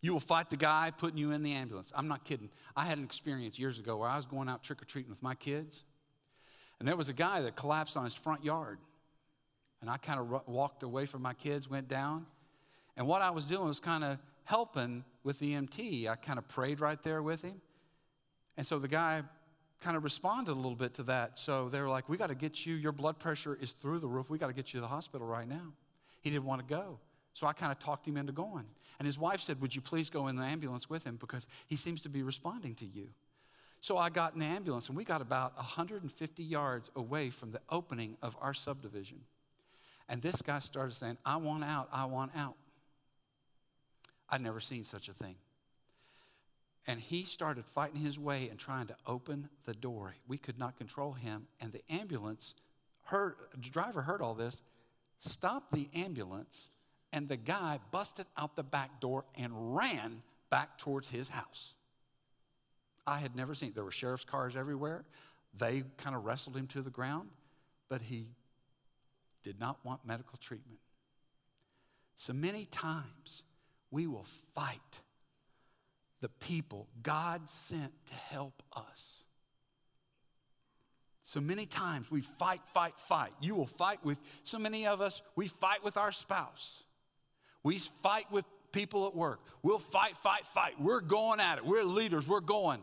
You 0.00 0.12
will 0.12 0.20
fight 0.20 0.50
the 0.50 0.56
guy 0.56 0.92
putting 0.96 1.18
you 1.18 1.32
in 1.32 1.42
the 1.42 1.52
ambulance. 1.52 1.92
I'm 1.94 2.08
not 2.08 2.24
kidding. 2.24 2.50
I 2.76 2.84
had 2.84 2.98
an 2.98 3.04
experience 3.04 3.58
years 3.58 3.78
ago 3.78 3.96
where 3.96 4.08
I 4.08 4.16
was 4.16 4.24
going 4.24 4.48
out 4.48 4.62
trick 4.62 4.80
or 4.80 4.84
treating 4.84 5.10
with 5.10 5.22
my 5.22 5.34
kids, 5.34 5.84
and 6.78 6.86
there 6.86 6.96
was 6.96 7.08
a 7.08 7.12
guy 7.12 7.40
that 7.42 7.56
collapsed 7.56 7.96
on 7.96 8.04
his 8.04 8.14
front 8.14 8.44
yard. 8.44 8.78
And 9.80 9.88
I 9.88 9.96
kind 9.96 10.18
of 10.18 10.48
walked 10.48 10.82
away 10.82 11.06
from 11.06 11.22
my 11.22 11.34
kids, 11.34 11.70
went 11.70 11.86
down, 11.86 12.26
and 12.96 13.06
what 13.06 13.22
I 13.22 13.30
was 13.30 13.46
doing 13.46 13.68
was 13.68 13.78
kind 13.78 14.02
of 14.02 14.18
helping 14.44 15.04
with 15.22 15.38
the 15.38 15.54
EMT. 15.54 16.08
I 16.08 16.16
kind 16.16 16.38
of 16.38 16.48
prayed 16.48 16.80
right 16.80 17.00
there 17.02 17.22
with 17.22 17.42
him. 17.42 17.60
And 18.56 18.66
so 18.66 18.80
the 18.80 18.88
guy 18.88 19.22
kind 19.80 19.96
of 19.96 20.02
responded 20.02 20.50
a 20.50 20.54
little 20.54 20.74
bit 20.74 20.94
to 20.94 21.04
that. 21.04 21.38
So 21.38 21.68
they 21.68 21.80
were 21.80 21.88
like, 21.88 22.08
We 22.08 22.16
got 22.16 22.28
to 22.28 22.34
get 22.34 22.66
you, 22.66 22.74
your 22.74 22.92
blood 22.92 23.20
pressure 23.20 23.56
is 23.60 23.72
through 23.72 24.00
the 24.00 24.08
roof. 24.08 24.28
We 24.28 24.36
got 24.36 24.48
to 24.48 24.52
get 24.52 24.74
you 24.74 24.78
to 24.78 24.82
the 24.82 24.88
hospital 24.88 25.26
right 25.26 25.48
now. 25.48 25.72
He 26.20 26.30
didn't 26.30 26.44
want 26.44 26.66
to 26.66 26.74
go. 26.74 26.98
So 27.38 27.46
I 27.46 27.52
kind 27.52 27.70
of 27.70 27.78
talked 27.78 28.08
him 28.08 28.16
into 28.16 28.32
going. 28.32 28.64
And 28.98 29.06
his 29.06 29.16
wife 29.16 29.40
said, 29.40 29.60
Would 29.60 29.72
you 29.72 29.80
please 29.80 30.10
go 30.10 30.26
in 30.26 30.34
the 30.34 30.42
ambulance 30.42 30.90
with 30.90 31.04
him 31.04 31.14
because 31.20 31.46
he 31.68 31.76
seems 31.76 32.02
to 32.02 32.08
be 32.08 32.24
responding 32.24 32.74
to 32.74 32.84
you? 32.84 33.10
So 33.80 33.96
I 33.96 34.10
got 34.10 34.34
in 34.34 34.40
the 34.40 34.46
ambulance 34.46 34.88
and 34.88 34.96
we 34.96 35.04
got 35.04 35.22
about 35.22 35.56
150 35.56 36.42
yards 36.42 36.90
away 36.96 37.30
from 37.30 37.52
the 37.52 37.60
opening 37.70 38.16
of 38.22 38.36
our 38.40 38.54
subdivision. 38.54 39.20
And 40.08 40.20
this 40.20 40.42
guy 40.42 40.58
started 40.58 40.96
saying, 40.96 41.16
I 41.24 41.36
want 41.36 41.62
out, 41.62 41.88
I 41.92 42.06
want 42.06 42.32
out. 42.34 42.56
I'd 44.28 44.40
never 44.40 44.58
seen 44.58 44.82
such 44.82 45.08
a 45.08 45.12
thing. 45.12 45.36
And 46.88 46.98
he 46.98 47.22
started 47.22 47.64
fighting 47.64 48.00
his 48.00 48.18
way 48.18 48.48
and 48.48 48.58
trying 48.58 48.88
to 48.88 48.96
open 49.06 49.48
the 49.64 49.74
door. 49.74 50.16
We 50.26 50.38
could 50.38 50.58
not 50.58 50.76
control 50.76 51.12
him. 51.12 51.46
And 51.60 51.70
the 51.70 51.82
ambulance 51.88 52.56
heard, 53.04 53.36
the 53.52 53.58
driver 53.58 54.02
heard 54.02 54.22
all 54.22 54.34
this, 54.34 54.60
stopped 55.20 55.72
the 55.72 55.88
ambulance, 55.94 56.70
and 57.12 57.28
the 57.28 57.36
guy 57.36 57.78
busted 57.90 58.26
out 58.36 58.56
the 58.56 58.62
back 58.62 59.00
door 59.00 59.24
and 59.36 59.74
ran 59.74 60.22
back 60.50 60.78
towards 60.78 61.10
his 61.10 61.28
house. 61.28 61.74
I 63.06 63.18
had 63.18 63.34
never 63.34 63.54
seen, 63.54 63.72
there 63.74 63.84
were 63.84 63.90
sheriff's 63.90 64.24
cars 64.24 64.56
everywhere. 64.56 65.04
They 65.58 65.84
kind 65.96 66.14
of 66.14 66.24
wrestled 66.24 66.56
him 66.56 66.66
to 66.68 66.82
the 66.82 66.90
ground, 66.90 67.30
but 67.88 68.02
he 68.02 68.26
did 69.42 69.58
not 69.58 69.78
want 69.84 70.04
medical 70.04 70.36
treatment. 70.38 70.80
So 72.16 72.32
many 72.32 72.66
times 72.66 73.44
we 73.90 74.06
will 74.06 74.26
fight 74.54 75.00
the 76.20 76.28
people 76.28 76.88
God 77.02 77.48
sent 77.48 77.92
to 78.06 78.14
help 78.14 78.62
us. 78.74 79.24
So 81.22 81.40
many 81.40 81.66
times 81.66 82.10
we 82.10 82.22
fight, 82.22 82.60
fight, 82.66 82.94
fight. 82.98 83.32
You 83.40 83.54
will 83.54 83.66
fight 83.66 84.04
with, 84.04 84.18
so 84.44 84.58
many 84.58 84.86
of 84.86 85.00
us, 85.00 85.22
we 85.36 85.46
fight 85.46 85.84
with 85.84 85.96
our 85.96 86.10
spouse. 86.10 86.84
We 87.68 87.76
fight 87.76 88.32
with 88.32 88.46
people 88.72 89.06
at 89.08 89.14
work. 89.14 89.40
We'll 89.62 89.78
fight, 89.78 90.16
fight, 90.16 90.46
fight. 90.46 90.80
We're 90.80 91.02
going 91.02 91.38
at 91.38 91.58
it. 91.58 91.66
We're 91.66 91.82
leaders. 91.82 92.26
We're 92.26 92.40
going. 92.40 92.80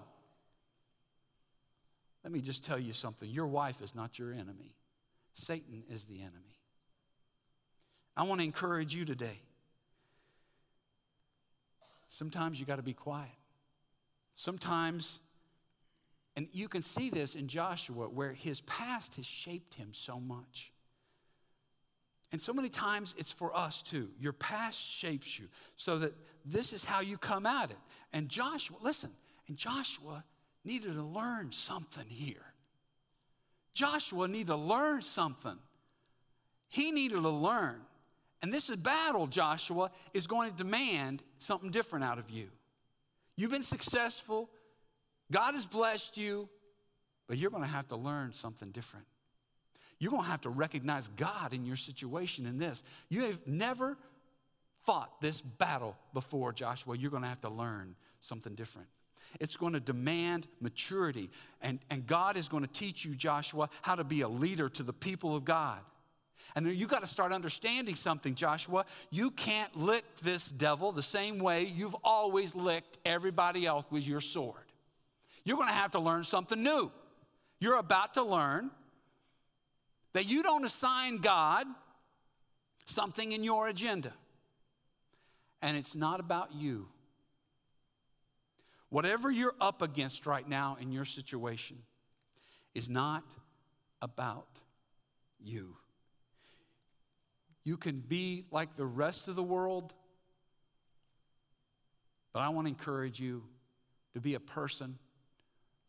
Let 2.23 2.31
me 2.31 2.39
just 2.39 2.63
tell 2.63 2.77
you 2.77 2.93
something 2.93 3.27
your 3.27 3.47
wife 3.47 3.81
is 3.81 3.95
not 3.95 4.19
your 4.19 4.31
enemy, 4.31 4.75
Satan 5.33 5.81
is 5.89 6.05
the 6.05 6.19
enemy. 6.19 6.59
I 8.15 8.25
want 8.25 8.41
to 8.41 8.45
encourage 8.45 8.93
you 8.93 9.05
today. 9.05 9.39
Sometimes 12.09 12.59
you 12.59 12.67
got 12.67 12.75
to 12.75 12.83
be 12.83 12.93
quiet. 12.93 13.31
Sometimes, 14.35 15.19
and 16.35 16.47
you 16.51 16.67
can 16.67 16.83
see 16.83 17.09
this 17.09 17.33
in 17.33 17.47
Joshua, 17.47 18.07
where 18.07 18.33
his 18.33 18.61
past 18.61 19.15
has 19.15 19.25
shaped 19.25 19.73
him 19.73 19.89
so 19.93 20.19
much. 20.19 20.71
And 22.31 22.41
so 22.41 22.53
many 22.53 22.69
times 22.69 23.15
it's 23.17 23.31
for 23.31 23.55
us 23.55 23.81
too. 23.81 24.09
Your 24.19 24.33
past 24.33 24.79
shapes 24.79 25.39
you 25.39 25.47
so 25.77 25.99
that 25.99 26.13
this 26.45 26.73
is 26.73 26.83
how 26.83 27.01
you 27.01 27.17
come 27.17 27.45
at 27.45 27.71
it. 27.71 27.77
And 28.13 28.29
Joshua, 28.29 28.77
listen, 28.81 29.11
and 29.47 29.57
Joshua 29.57 30.23
needed 30.63 30.93
to 30.93 31.03
learn 31.03 31.51
something 31.51 32.07
here. 32.07 32.53
Joshua 33.73 34.27
needed 34.27 34.47
to 34.47 34.55
learn 34.55 35.01
something. 35.01 35.57
He 36.67 36.91
needed 36.91 37.21
to 37.21 37.29
learn. 37.29 37.81
And 38.41 38.53
this 38.53 38.69
battle, 38.69 39.27
Joshua, 39.27 39.91
is 40.13 40.27
going 40.27 40.51
to 40.51 40.55
demand 40.55 41.23
something 41.37 41.71
different 41.71 42.05
out 42.05 42.19
of 42.19 42.29
you. 42.29 42.47
You've 43.35 43.51
been 43.51 43.63
successful, 43.63 44.49
God 45.31 45.55
has 45.55 45.65
blessed 45.65 46.17
you, 46.17 46.47
but 47.27 47.37
you're 47.37 47.51
going 47.51 47.63
to 47.63 47.69
have 47.69 47.87
to 47.89 47.95
learn 47.95 48.33
something 48.33 48.71
different. 48.71 49.05
You're 49.99 50.11
going 50.11 50.23
to 50.23 50.29
have 50.29 50.41
to 50.41 50.49
recognize 50.49 51.07
God 51.09 51.53
in 51.53 51.65
your 51.65 51.75
situation 51.75 52.45
in 52.45 52.57
this. 52.57 52.83
You 53.09 53.23
have 53.23 53.39
never 53.47 53.97
fought 54.83 55.21
this 55.21 55.41
battle 55.41 55.95
before, 56.13 56.53
Joshua. 56.53 56.97
You're 56.97 57.11
going 57.11 57.23
to 57.23 57.29
have 57.29 57.41
to 57.41 57.49
learn 57.49 57.95
something 58.21 58.55
different. 58.55 58.87
It's 59.39 59.57
going 59.57 59.73
to 59.73 59.79
demand 59.79 60.47
maturity. 60.61 61.29
And, 61.61 61.79
and 61.89 62.05
God 62.05 62.37
is 62.37 62.47
going 62.47 62.63
to 62.63 62.71
teach 62.71 63.05
you, 63.05 63.15
Joshua, 63.15 63.69
how 63.81 63.95
to 63.95 64.03
be 64.03 64.21
a 64.21 64.27
leader 64.27 64.69
to 64.69 64.83
the 64.83 64.93
people 64.93 65.35
of 65.35 65.45
God. 65.45 65.79
And 66.55 66.65
then 66.65 66.75
you 66.75 66.87
got 66.87 67.01
to 67.01 67.07
start 67.07 67.31
understanding 67.31 67.95
something, 67.95 68.35
Joshua. 68.35 68.85
You 69.09 69.31
can't 69.31 69.75
lick 69.75 70.05
this 70.21 70.49
devil 70.49 70.91
the 70.91 71.03
same 71.03 71.39
way 71.39 71.65
you've 71.65 71.95
always 72.03 72.55
licked 72.55 72.97
everybody 73.05 73.65
else 73.65 73.85
with 73.89 74.07
your 74.07 74.21
sword. 74.21 74.63
You're 75.43 75.57
going 75.57 75.69
to 75.69 75.75
have 75.75 75.91
to 75.91 75.99
learn 75.99 76.23
something 76.23 76.61
new. 76.61 76.91
You're 77.59 77.77
about 77.77 78.13
to 78.15 78.23
learn 78.23 78.71
that 80.15 80.29
you 80.29 80.41
don't 80.41 80.63
assign 80.63 81.17
God 81.17 81.67
something 82.85 83.33
in 83.33 83.43
your 83.43 83.67
agenda. 83.67 84.13
And 85.61 85.75
it's 85.75 85.93
not 85.93 86.21
about 86.21 86.53
you. 86.55 86.87
Whatever 88.87 89.29
you're 89.29 89.55
up 89.59 89.81
against 89.81 90.25
right 90.25 90.47
now 90.47 90.77
in 90.79 90.93
your 90.93 91.03
situation 91.03 91.79
is 92.73 92.89
not 92.89 93.25
about 94.01 94.47
you. 95.43 95.75
You 97.65 97.75
can 97.75 97.99
be 97.99 98.45
like 98.51 98.77
the 98.77 98.85
rest 98.85 99.27
of 99.27 99.35
the 99.35 99.43
world, 99.43 99.93
but 102.31 102.39
I 102.39 102.47
want 102.47 102.67
to 102.67 102.69
encourage 102.69 103.19
you 103.19 103.43
to 104.13 104.21
be 104.21 104.35
a 104.35 104.39
person 104.39 104.97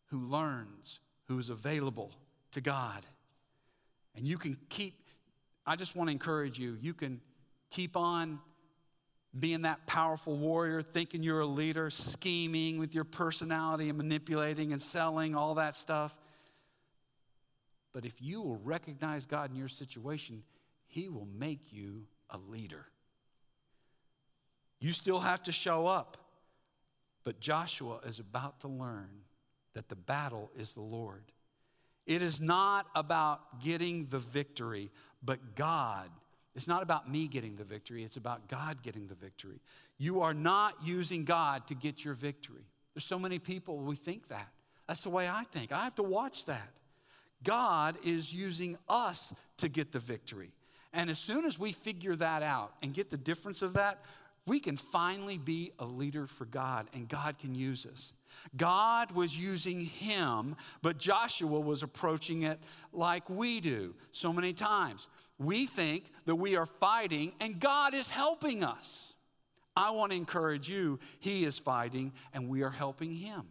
who 0.07 0.19
learns, 0.19 0.99
who 1.29 1.39
is 1.39 1.47
available 1.47 2.11
to 2.51 2.59
God. 2.59 3.05
And 4.17 4.27
you 4.27 4.37
can 4.37 4.57
keep, 4.67 4.99
I 5.65 5.75
just 5.75 5.95
want 5.95 6.07
to 6.07 6.11
encourage 6.11 6.57
you, 6.57 6.75
you 6.81 6.95
can 6.95 7.21
keep 7.69 7.95
on 7.95 8.39
being 9.37 9.61
that 9.61 9.85
powerful 9.85 10.35
warrior, 10.35 10.81
thinking 10.81 11.21
you're 11.21 11.41
a 11.41 11.45
leader, 11.45 11.91
scheming 11.91 12.79
with 12.79 12.95
your 12.95 13.03
personality 13.03 13.89
and 13.89 13.97
manipulating 13.97 14.73
and 14.73 14.81
selling, 14.81 15.35
all 15.35 15.53
that 15.55 15.75
stuff. 15.75 16.17
But 17.93 18.05
if 18.05 18.19
you 18.19 18.41
will 18.41 18.59
recognize 18.63 19.27
God 19.27 19.51
in 19.51 19.55
your 19.55 19.67
situation, 19.67 20.41
He 20.87 21.09
will 21.09 21.27
make 21.37 21.71
you 21.71 22.07
a 22.31 22.39
leader. 22.39 22.87
You 24.79 24.91
still 24.91 25.19
have 25.19 25.43
to 25.43 25.51
show 25.51 25.85
up, 25.85 26.17
but 27.23 27.39
Joshua 27.39 27.99
is 28.07 28.19
about 28.19 28.61
to 28.61 28.67
learn 28.67 29.09
that 29.73 29.89
the 29.89 29.95
battle 29.95 30.49
is 30.57 30.73
the 30.73 30.81
Lord. 30.81 31.23
It 32.07 32.23
is 32.23 32.41
not 32.41 32.87
about 32.95 33.61
getting 33.61 34.07
the 34.07 34.19
victory, 34.19 34.89
but 35.21 35.55
God 35.55 36.09
it's 36.57 36.67
not 36.67 36.81
about 36.81 37.07
me 37.07 37.27
getting 37.27 37.55
the 37.55 37.63
victory, 37.63 38.03
it's 38.03 38.17
about 38.17 38.47
God 38.47 38.81
getting 38.81 39.05
the 39.05 39.13
victory. 39.13 39.61
You 39.99 40.21
are 40.21 40.33
not 40.33 40.73
using 40.83 41.23
God 41.23 41.67
to 41.67 41.75
get 41.75 42.03
your 42.03 42.15
victory. 42.15 42.65
There's 42.95 43.05
so 43.05 43.19
many 43.19 43.37
people, 43.37 43.77
we 43.77 43.95
think 43.95 44.29
that. 44.29 44.47
That's 44.87 45.03
the 45.03 45.11
way 45.11 45.29
I 45.29 45.43
think. 45.43 45.71
I 45.71 45.83
have 45.83 45.93
to 45.95 46.03
watch 46.03 46.45
that. 46.45 46.71
God 47.43 47.95
is 48.03 48.33
using 48.33 48.75
us 48.89 49.31
to 49.57 49.69
get 49.69 49.91
the 49.91 49.99
victory. 49.99 50.49
And 50.93 51.11
as 51.11 51.19
soon 51.19 51.45
as 51.45 51.59
we 51.59 51.73
figure 51.73 52.15
that 52.15 52.41
out 52.41 52.73
and 52.81 52.91
get 52.91 53.11
the 53.11 53.17
difference 53.17 53.61
of 53.61 53.73
that, 53.73 54.03
we 54.47 54.59
can 54.59 54.77
finally 54.77 55.37
be 55.37 55.73
a 55.77 55.85
leader 55.85 56.25
for 56.25 56.45
God 56.45 56.87
and 56.91 57.07
God 57.07 57.37
can 57.37 57.53
use 57.53 57.85
us. 57.85 58.13
God 58.55 59.11
was 59.11 59.37
using 59.37 59.81
him, 59.81 60.55
but 60.81 60.97
Joshua 60.97 61.59
was 61.59 61.83
approaching 61.83 62.43
it 62.43 62.59
like 62.93 63.29
we 63.29 63.59
do 63.59 63.93
so 64.11 64.31
many 64.31 64.53
times. 64.53 65.07
We 65.39 65.65
think 65.65 66.11
that 66.25 66.35
we 66.35 66.55
are 66.55 66.65
fighting 66.65 67.33
and 67.39 67.59
God 67.59 67.93
is 67.93 68.09
helping 68.09 68.63
us. 68.63 69.13
I 69.75 69.91
want 69.91 70.11
to 70.11 70.15
encourage 70.17 70.67
you, 70.67 70.99
He 71.19 71.43
is 71.43 71.59
fighting 71.59 72.13
and 72.33 72.49
we 72.49 72.63
are 72.63 72.71
helping 72.71 73.13
Him. 73.13 73.43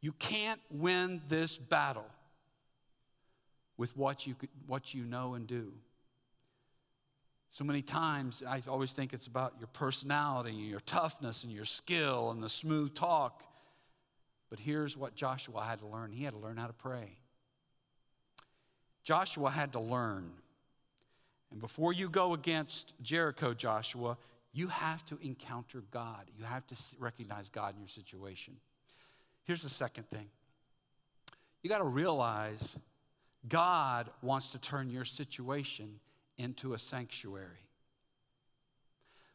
You 0.00 0.12
can't 0.12 0.60
win 0.70 1.22
this 1.28 1.56
battle 1.56 2.06
with 3.78 3.96
what 3.96 4.26
you, 4.26 4.36
what 4.66 4.92
you 4.92 5.04
know 5.04 5.34
and 5.34 5.46
do. 5.46 5.72
So 7.50 7.64
many 7.64 7.80
times, 7.80 8.42
I 8.46 8.62
always 8.68 8.92
think 8.92 9.12
it's 9.12 9.26
about 9.26 9.54
your 9.58 9.68
personality 9.68 10.50
and 10.50 10.68
your 10.68 10.80
toughness 10.80 11.44
and 11.44 11.52
your 11.52 11.64
skill 11.64 12.30
and 12.30 12.42
the 12.42 12.50
smooth 12.50 12.94
talk. 12.94 13.42
But 14.50 14.60
here's 14.60 14.96
what 14.96 15.14
Joshua 15.14 15.62
had 15.62 15.78
to 15.80 15.86
learn 15.86 16.12
he 16.12 16.24
had 16.24 16.34
to 16.34 16.38
learn 16.38 16.56
how 16.56 16.66
to 16.66 16.72
pray. 16.72 17.18
Joshua 19.02 19.50
had 19.50 19.72
to 19.72 19.80
learn. 19.80 20.30
And 21.50 21.60
before 21.60 21.94
you 21.94 22.10
go 22.10 22.34
against 22.34 22.94
Jericho, 23.00 23.54
Joshua, 23.54 24.18
you 24.52 24.68
have 24.68 25.04
to 25.06 25.18
encounter 25.22 25.82
God. 25.90 26.30
You 26.36 26.44
have 26.44 26.66
to 26.66 26.76
recognize 26.98 27.48
God 27.48 27.74
in 27.74 27.80
your 27.80 27.88
situation. 27.88 28.56
Here's 29.44 29.62
the 29.62 29.70
second 29.70 30.08
thing 30.10 30.26
you 31.62 31.70
got 31.70 31.78
to 31.78 31.84
realize 31.84 32.76
God 33.48 34.10
wants 34.20 34.52
to 34.52 34.58
turn 34.58 34.90
your 34.90 35.04
situation 35.06 36.00
into 36.38 36.72
a 36.72 36.78
sanctuary. 36.78 37.68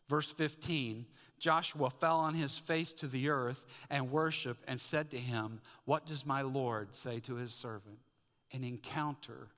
Verse 0.09 0.31
15 0.31 1.05
Joshua 1.39 1.89
fell 1.89 2.19
on 2.19 2.35
his 2.35 2.57
face 2.57 2.93
to 2.93 3.07
the 3.07 3.27
earth 3.27 3.65
and 3.89 4.11
worshiped 4.11 4.63
and 4.65 4.79
said 4.79 5.11
to 5.11 5.17
him, 5.17 5.59
What 5.83 6.05
does 6.05 6.25
my 6.25 6.41
Lord 6.41 6.95
say 6.95 7.19
to 7.21 7.35
his 7.35 7.51
servant? 7.51 7.97
An 8.53 8.63
encounter 8.63 9.49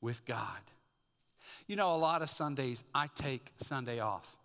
with 0.00 0.24
God. 0.24 0.60
You 1.68 1.76
know, 1.76 1.94
a 1.94 1.98
lot 1.98 2.22
of 2.22 2.30
Sundays 2.30 2.82
I 2.92 3.08
take 3.14 3.52
Sunday 3.58 4.00
off. 4.00 4.36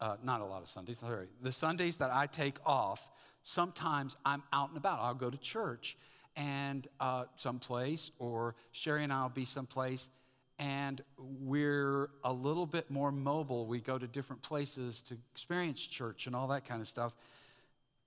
Uh, 0.00 0.16
not 0.22 0.40
a 0.40 0.44
lot 0.44 0.62
of 0.62 0.68
Sundays, 0.68 0.98
sorry. 0.98 1.26
The 1.42 1.52
Sundays 1.52 1.96
that 1.98 2.10
I 2.12 2.26
take 2.26 2.56
off, 2.64 3.06
sometimes 3.42 4.16
I'm 4.24 4.42
out 4.52 4.70
and 4.70 4.78
about. 4.78 5.00
I'll 5.00 5.14
go 5.14 5.28
to 5.28 5.38
church 5.38 5.98
and 6.36 6.88
uh, 6.98 7.24
someplace, 7.36 8.10
or 8.18 8.54
Sherry 8.72 9.04
and 9.04 9.12
I'll 9.12 9.28
be 9.28 9.44
someplace, 9.44 10.08
and 10.58 11.02
we're 11.18 12.10
a 12.22 12.32
little 12.32 12.66
bit 12.66 12.90
more 12.90 13.10
mobile. 13.10 13.66
We 13.66 13.80
go 13.80 13.98
to 13.98 14.06
different 14.06 14.42
places 14.42 15.02
to 15.02 15.16
experience 15.32 15.84
church 15.84 16.26
and 16.26 16.36
all 16.36 16.48
that 16.48 16.64
kind 16.64 16.80
of 16.80 16.88
stuff. 16.88 17.14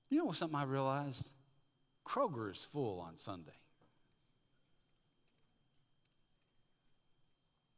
You 0.10 0.24
know 0.24 0.32
something 0.32 0.58
I 0.58 0.64
realized? 0.64 1.32
Kroger 2.06 2.52
is 2.52 2.64
full 2.64 3.00
on 3.02 3.18
Sunday. 3.18 3.52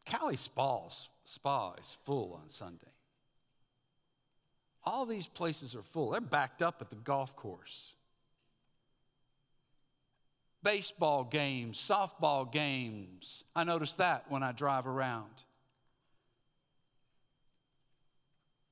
Cali 0.05 0.35
Spas, 0.35 1.09
Spa 1.25 1.73
is 1.73 1.97
full 2.03 2.39
on 2.41 2.49
Sunday. 2.49 2.87
All 4.83 5.05
these 5.05 5.27
places 5.27 5.75
are 5.75 5.83
full. 5.83 6.11
They're 6.11 6.21
backed 6.21 6.61
up 6.61 6.81
at 6.81 6.89
the 6.89 6.95
golf 6.95 7.35
course. 7.35 7.93
Baseball 10.61 11.23
games, 11.23 11.77
softball 11.77 12.51
games. 12.51 13.43
I 13.55 13.63
notice 13.63 13.93
that 13.93 14.25
when 14.29 14.43
I 14.43 14.51
drive 14.51 14.87
around. 14.87 15.43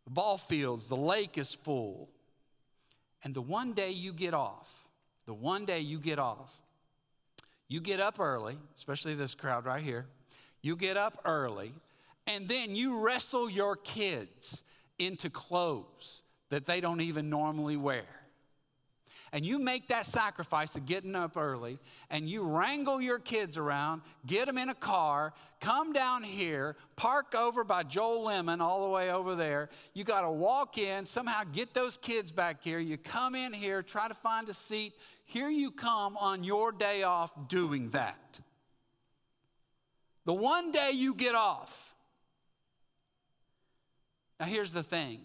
The 0.06 0.12
ball 0.12 0.38
fields, 0.38 0.90
the 0.90 0.98
lake 0.98 1.38
is 1.38 1.54
full. 1.54 2.10
And 3.24 3.34
the 3.34 3.42
one 3.42 3.74
day 3.74 3.92
you 3.92 4.14
get 4.14 4.34
off, 4.34 4.86
the 5.26 5.34
one 5.34 5.66
day 5.66 5.80
you 5.80 6.00
get 6.00 6.20
off, 6.20 6.62
you 7.68 7.82
get 7.82 8.00
up 8.00 8.20
early, 8.20 8.58
especially 8.76 9.16
this 9.16 9.36
crowd 9.36 9.66
right 9.66 9.84
here. 9.84 10.06
You 10.62 10.76
get 10.76 10.98
up 10.98 11.20
early, 11.26 11.74
and 12.26 12.48
then 12.48 12.76
you 12.76 13.00
wrestle 13.00 13.50
your 13.50 13.76
kids 13.76 14.64
into 14.98 15.30
clothes 15.30 16.22
that 16.50 16.66
they 16.66 16.80
don't 16.80 17.02
even 17.02 17.30
normally 17.30 17.78
wear. 17.78 18.06
And 19.38 19.46
you 19.46 19.60
make 19.60 19.90
that 19.90 20.08
sacrifice 20.08 20.76
of 20.76 20.88
getting 20.88 21.16
up 21.16 21.38
early 21.38 21.78
and 22.10 22.28
you 22.28 22.42
wrangle 22.42 23.00
your 23.00 23.20
kids 23.20 23.56
around, 23.56 24.02
get 24.26 24.48
them 24.48 24.58
in 24.58 24.70
a 24.70 24.74
car, 24.74 25.32
come 25.62 25.94
down 25.94 26.24
here, 26.24 26.76
park 26.96 27.36
over 27.36 27.64
by 27.64 27.84
Joel 27.84 28.24
Lemon 28.24 28.62
all 28.62 28.82
the 28.82 28.90
way 28.90 29.12
over 29.12 29.36
there. 29.36 29.70
You 29.94 30.04
got 30.06 30.22
to 30.22 30.32
walk 30.32 30.80
in, 30.80 31.06
somehow 31.06 31.44
get 31.54 31.76
those 31.76 32.00
kids 32.00 32.32
back 32.32 32.64
here. 32.64 32.80
You 32.80 32.98
come 32.98 33.36
in 33.36 33.54
here, 33.54 33.84
try 33.84 34.08
to 34.08 34.16
find 34.16 34.50
a 34.50 34.56
seat. 34.56 34.94
Here 35.26 35.52
you 35.52 35.70
come 35.70 36.18
on 36.18 36.44
your 36.44 36.72
day 36.72 37.04
off 37.04 37.32
doing 37.48 37.92
that. 37.92 38.40
The 40.26 40.34
one 40.34 40.72
day 40.72 40.94
you 40.96 41.14
get 41.14 41.36
off. 41.36 41.94
Now, 44.40 44.48
here's 44.48 44.72
the 44.72 44.82
thing 44.82 45.22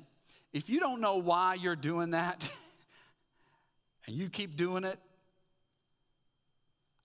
if 0.53 0.69
you 0.69 0.81
don't 0.81 1.01
know 1.01 1.17
why 1.17 1.55
you're 1.55 1.75
doing 1.75 2.11
that, 2.11 2.47
and 4.07 4.17
you 4.17 4.29
keep 4.29 4.57
doing 4.57 4.85
it, 4.85 4.99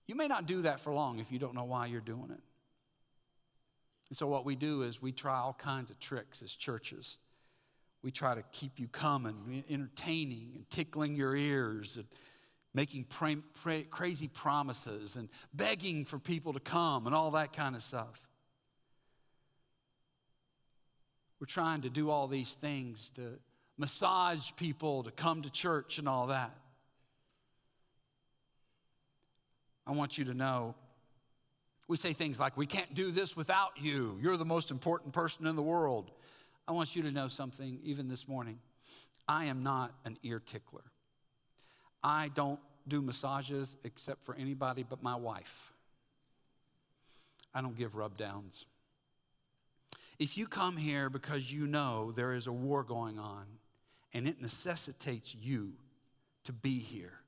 you 0.06 0.14
may 0.14 0.26
not 0.26 0.46
do 0.46 0.62
that 0.62 0.80
for 0.80 0.92
long 0.92 1.18
if 1.18 1.30
you 1.30 1.38
don't 1.38 1.54
know 1.54 1.64
why 1.64 1.86
you're 1.86 2.00
doing 2.00 2.30
it. 2.30 2.40
And 4.08 4.16
so, 4.16 4.26
what 4.26 4.44
we 4.44 4.56
do 4.56 4.82
is 4.82 5.02
we 5.02 5.12
try 5.12 5.36
all 5.36 5.52
kinds 5.52 5.90
of 5.90 6.00
tricks 6.00 6.42
as 6.42 6.54
churches. 6.54 7.18
We 8.02 8.10
try 8.10 8.34
to 8.34 8.42
keep 8.52 8.78
you 8.78 8.88
coming, 8.88 9.64
entertaining 9.68 10.52
and 10.54 10.70
tickling 10.70 11.14
your 11.14 11.36
ears, 11.36 11.96
and 11.96 12.06
making 12.74 13.04
pray, 13.04 13.36
pray, 13.54 13.82
crazy 13.82 14.28
promises 14.28 15.16
and 15.16 15.28
begging 15.52 16.04
for 16.04 16.18
people 16.18 16.52
to 16.52 16.60
come 16.60 17.06
and 17.06 17.14
all 17.14 17.32
that 17.32 17.52
kind 17.52 17.74
of 17.74 17.82
stuff. 17.82 18.22
We're 21.40 21.46
trying 21.46 21.82
to 21.82 21.90
do 21.90 22.10
all 22.10 22.26
these 22.26 22.54
things 22.54 23.10
to 23.10 23.38
massage 23.76 24.50
people 24.56 25.04
to 25.04 25.10
come 25.10 25.42
to 25.42 25.50
church 25.50 25.98
and 25.98 26.08
all 26.08 26.28
that. 26.28 26.52
I 29.88 29.92
want 29.92 30.18
you 30.18 30.26
to 30.26 30.34
know 30.34 30.74
we 31.88 31.96
say 31.96 32.12
things 32.12 32.38
like, 32.38 32.56
We 32.56 32.66
can't 32.66 32.94
do 32.94 33.10
this 33.10 33.34
without 33.34 33.72
you. 33.80 34.18
You're 34.22 34.36
the 34.36 34.44
most 34.44 34.70
important 34.70 35.12
person 35.12 35.46
in 35.46 35.56
the 35.56 35.62
world. 35.62 36.10
I 36.68 36.72
want 36.72 36.94
you 36.94 37.02
to 37.02 37.10
know 37.10 37.28
something, 37.28 37.80
even 37.82 38.08
this 38.08 38.28
morning. 38.28 38.58
I 39.26 39.46
am 39.46 39.62
not 39.62 39.92
an 40.04 40.18
ear 40.22 40.40
tickler. 40.44 40.84
I 42.04 42.30
don't 42.34 42.60
do 42.86 43.00
massages 43.00 43.76
except 43.84 44.24
for 44.24 44.34
anybody 44.36 44.84
but 44.88 45.02
my 45.02 45.16
wife. 45.16 45.72
I 47.54 47.62
don't 47.62 47.76
give 47.76 47.96
rub 47.96 48.18
downs. 48.18 48.66
If 50.18 50.36
you 50.36 50.46
come 50.46 50.76
here 50.76 51.08
because 51.08 51.50
you 51.50 51.66
know 51.66 52.12
there 52.12 52.34
is 52.34 52.46
a 52.46 52.52
war 52.52 52.82
going 52.82 53.18
on 53.18 53.46
and 54.12 54.28
it 54.28 54.42
necessitates 54.42 55.34
you 55.34 55.72
to 56.44 56.52
be 56.52 56.78
here, 56.78 57.20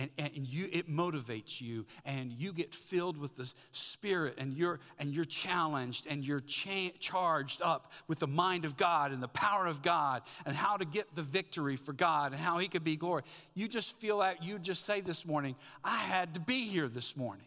and, 0.00 0.30
and 0.34 0.46
you, 0.46 0.68
it 0.72 0.88
motivates 0.88 1.60
you 1.60 1.84
and 2.04 2.32
you 2.32 2.52
get 2.52 2.74
filled 2.74 3.16
with 3.16 3.36
the 3.36 3.52
spirit 3.72 4.34
and 4.38 4.56
you're, 4.56 4.80
and 4.98 5.12
you're 5.12 5.24
challenged 5.24 6.06
and 6.08 6.24
you're 6.24 6.40
cha- 6.40 6.92
charged 6.98 7.60
up 7.62 7.92
with 8.08 8.18
the 8.20 8.26
mind 8.26 8.64
of 8.64 8.76
god 8.76 9.12
and 9.12 9.22
the 9.22 9.28
power 9.28 9.66
of 9.66 9.82
god 9.82 10.22
and 10.46 10.56
how 10.56 10.76
to 10.76 10.84
get 10.84 11.14
the 11.14 11.22
victory 11.22 11.76
for 11.76 11.92
god 11.92 12.32
and 12.32 12.40
how 12.40 12.58
he 12.58 12.68
could 12.68 12.84
be 12.84 12.96
glory 12.96 13.22
you 13.54 13.68
just 13.68 13.96
feel 14.00 14.18
that 14.18 14.42
you 14.42 14.58
just 14.58 14.84
say 14.84 15.00
this 15.00 15.26
morning 15.26 15.54
i 15.84 15.96
had 15.96 16.34
to 16.34 16.40
be 16.40 16.64
here 16.64 16.88
this 16.88 17.16
morning 17.16 17.46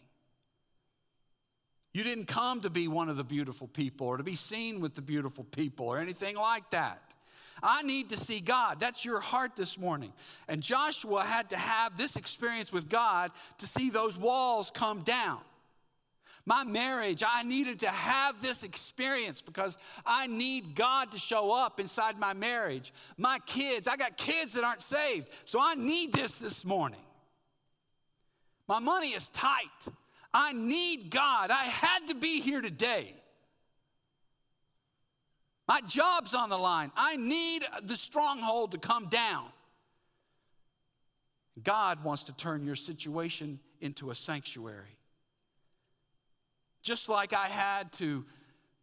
you 1.94 2.04
didn't 2.04 2.26
come 2.26 2.62
to 2.62 2.72
be 2.72 2.88
one 2.88 3.08
of 3.08 3.18
the 3.18 3.24
beautiful 3.24 3.68
people 3.68 4.08
or 4.08 4.18
to 4.18 4.24
be 4.24 4.34
seen 4.36 4.82
with 4.82 4.96
the 4.96 5.02
beautiful 5.02 5.44
people 5.44 5.88
or 5.88 6.00
anything 6.00 6.36
like 6.36 6.72
that. 6.72 7.14
I 7.62 7.84
need 7.84 8.10
to 8.10 8.18
see 8.18 8.40
God. 8.40 8.80
That's 8.80 9.06
your 9.06 9.20
heart 9.20 9.56
this 9.56 9.78
morning. 9.78 10.14
And 10.48 10.62
Joshua 10.62 11.24
had 11.24 11.50
to 11.50 11.58
have 11.58 11.98
this 11.98 12.16
experience 12.16 12.74
with 12.74 12.90
God 12.90 13.32
to 13.60 13.68
see 13.68 13.90
those 13.90 14.18
walls 14.18 14.72
come 14.74 15.02
down. 15.02 15.40
My 16.46 16.66
marriage, 16.66 17.24
I 17.26 17.44
needed 17.44 17.80
to 17.82 17.88
have 17.88 18.42
this 18.42 18.64
experience 18.64 19.42
because 19.42 19.78
I 20.06 20.28
need 20.28 20.76
God 20.76 21.12
to 21.12 21.18
show 21.18 21.54
up 21.54 21.80
inside 21.80 22.20
my 22.20 22.34
marriage. 22.34 22.94
My 23.18 23.40
kids, 23.46 23.88
I 23.88 23.96
got 23.96 24.18
kids 24.18 24.54
that 24.54 24.66
aren't 24.66 24.82
saved, 24.82 25.30
so 25.46 25.60
I 25.62 25.76
need 25.76 26.12
this 26.12 26.36
this 26.36 26.66
morning. 26.66 27.00
My 28.68 28.80
money 28.80 29.10
is 29.10 29.30
tight. 29.30 29.88
I 30.34 30.52
need 30.52 31.12
God. 31.12 31.50
I 31.50 31.64
had 31.64 32.08
to 32.08 32.16
be 32.16 32.42
here 32.42 32.62
today. 32.62 33.14
My 35.74 35.82
job's 35.82 36.36
on 36.36 36.50
the 36.50 36.58
line. 36.58 36.92
I 36.96 37.16
need 37.16 37.66
the 37.82 37.96
stronghold 37.96 38.74
to 38.74 38.78
come 38.78 39.08
down. 39.08 39.48
God 41.64 42.04
wants 42.04 42.26
to 42.26 42.34
turn 42.34 42.64
your 42.64 42.76
situation 42.76 43.60
into 43.82 44.12
a 44.12 44.16
sanctuary. 44.16 45.00
Just 46.84 47.10
like 47.10 47.34
I 47.34 47.48
had 47.48 47.92
to 47.94 48.24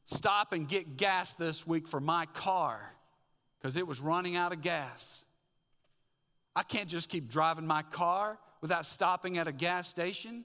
stop 0.05 0.53
and 0.53 0.66
get 0.66 0.96
gas 0.96 1.35
this 1.35 1.64
week 1.64 1.87
for 1.87 2.00
my 2.00 2.26
car 2.26 2.92
because 3.61 3.76
it 3.76 3.87
was 3.87 4.00
running 4.00 4.35
out 4.35 4.50
of 4.50 4.61
gas. 4.61 5.24
I 6.57 6.64
can't 6.64 6.88
just 6.88 7.09
keep 7.09 7.29
driving 7.29 7.68
my 7.68 7.83
car 7.83 8.37
without 8.61 8.85
stopping 8.85 9.38
at 9.38 9.46
a 9.46 9.53
gas 9.53 9.87
station. 9.87 10.44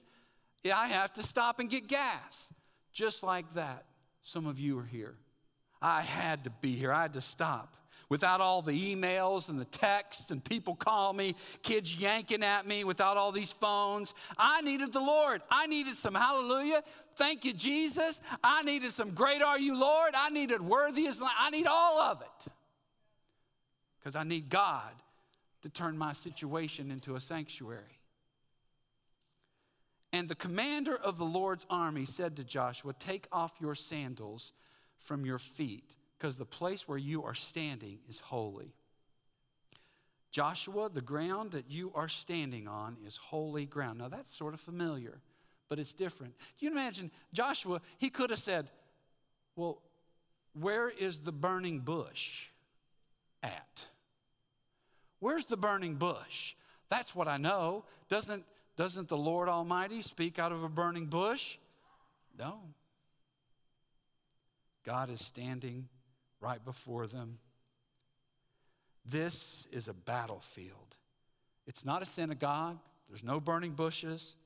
I 0.64 0.86
have 0.86 1.12
to 1.14 1.24
stop 1.24 1.58
and 1.58 1.68
get 1.68 1.88
gas. 1.88 2.52
Just 2.92 3.24
like 3.24 3.54
that, 3.54 3.84
some 4.22 4.46
of 4.46 4.60
you 4.60 4.78
are 4.78 4.84
here. 4.84 5.16
I 5.86 6.02
had 6.02 6.42
to 6.42 6.50
be 6.50 6.72
here, 6.72 6.92
I 6.92 7.02
had 7.02 7.12
to 7.12 7.20
stop. 7.20 7.76
Without 8.08 8.40
all 8.40 8.60
the 8.60 8.72
emails 8.72 9.48
and 9.48 9.56
the 9.56 9.64
texts 9.66 10.32
and 10.32 10.42
people 10.42 10.74
call 10.74 11.12
me, 11.12 11.36
kids 11.62 11.96
yanking 12.00 12.42
at 12.42 12.66
me, 12.66 12.82
without 12.82 13.16
all 13.16 13.30
these 13.30 13.52
phones, 13.52 14.12
I 14.36 14.62
needed 14.62 14.92
the 14.92 15.00
Lord. 15.00 15.42
I 15.48 15.68
needed 15.68 15.94
some 15.94 16.14
hallelujah. 16.14 16.82
Thank 17.14 17.44
you, 17.44 17.52
Jesus. 17.52 18.20
I 18.42 18.64
needed 18.64 18.90
some 18.90 19.10
great 19.10 19.42
are 19.42 19.60
you, 19.60 19.78
Lord. 19.78 20.10
I 20.16 20.30
needed 20.30 20.60
worthy 20.60 21.06
as 21.06 21.20
I 21.22 21.50
need 21.50 21.66
all 21.68 22.00
of 22.00 22.20
it. 22.20 22.52
Because 24.00 24.16
I 24.16 24.24
need 24.24 24.48
God 24.48 24.92
to 25.62 25.68
turn 25.68 25.96
my 25.96 26.14
situation 26.14 26.90
into 26.90 27.14
a 27.14 27.20
sanctuary. 27.20 28.00
And 30.12 30.28
the 30.28 30.34
commander 30.34 30.96
of 30.96 31.16
the 31.16 31.24
Lord's 31.24 31.64
army 31.70 32.06
said 32.06 32.36
to 32.36 32.44
Joshua, 32.44 32.92
Take 32.98 33.28
off 33.30 33.52
your 33.60 33.76
sandals 33.76 34.50
from 34.98 35.24
your 35.24 35.38
feet, 35.38 35.94
because 36.18 36.36
the 36.36 36.44
place 36.44 36.88
where 36.88 36.98
you 36.98 37.22
are 37.24 37.34
standing 37.34 37.98
is 38.08 38.20
holy. 38.20 38.74
Joshua, 40.30 40.90
the 40.92 41.00
ground 41.00 41.52
that 41.52 41.70
you 41.70 41.92
are 41.94 42.08
standing 42.08 42.68
on 42.68 42.96
is 43.06 43.16
holy 43.16 43.64
ground. 43.64 43.98
Now 43.98 44.08
that's 44.08 44.34
sort 44.36 44.52
of 44.52 44.60
familiar, 44.60 45.20
but 45.68 45.78
it's 45.78 45.94
different. 45.94 46.34
Do 46.58 46.66
you 46.66 46.72
imagine 46.72 47.10
Joshua? 47.32 47.80
He 47.98 48.10
could 48.10 48.30
have 48.30 48.38
said, 48.38 48.68
Well, 49.54 49.80
where 50.52 50.90
is 50.90 51.20
the 51.20 51.32
burning 51.32 51.80
bush 51.80 52.48
at? 53.42 53.86
Where's 55.20 55.46
the 55.46 55.56
burning 55.56 55.94
bush? 55.94 56.54
That's 56.90 57.14
what 57.14 57.28
I 57.28 57.36
know. 57.36 57.84
Doesn't 58.08 58.44
doesn't 58.76 59.08
the 59.08 59.16
Lord 59.16 59.48
Almighty 59.48 60.02
speak 60.02 60.38
out 60.38 60.52
of 60.52 60.62
a 60.62 60.68
burning 60.68 61.06
bush? 61.06 61.56
No. 62.38 62.60
God 64.86 65.10
is 65.10 65.20
standing 65.20 65.88
right 66.40 66.64
before 66.64 67.06
them. 67.06 67.38
This 69.04 69.66
is 69.72 69.88
a 69.88 69.94
battlefield. 69.94 70.96
It's 71.66 71.84
not 71.84 72.02
a 72.02 72.06
synagogue, 72.06 72.78
there's 73.08 73.24
no 73.24 73.40
burning 73.40 73.72
bushes, 73.72 74.36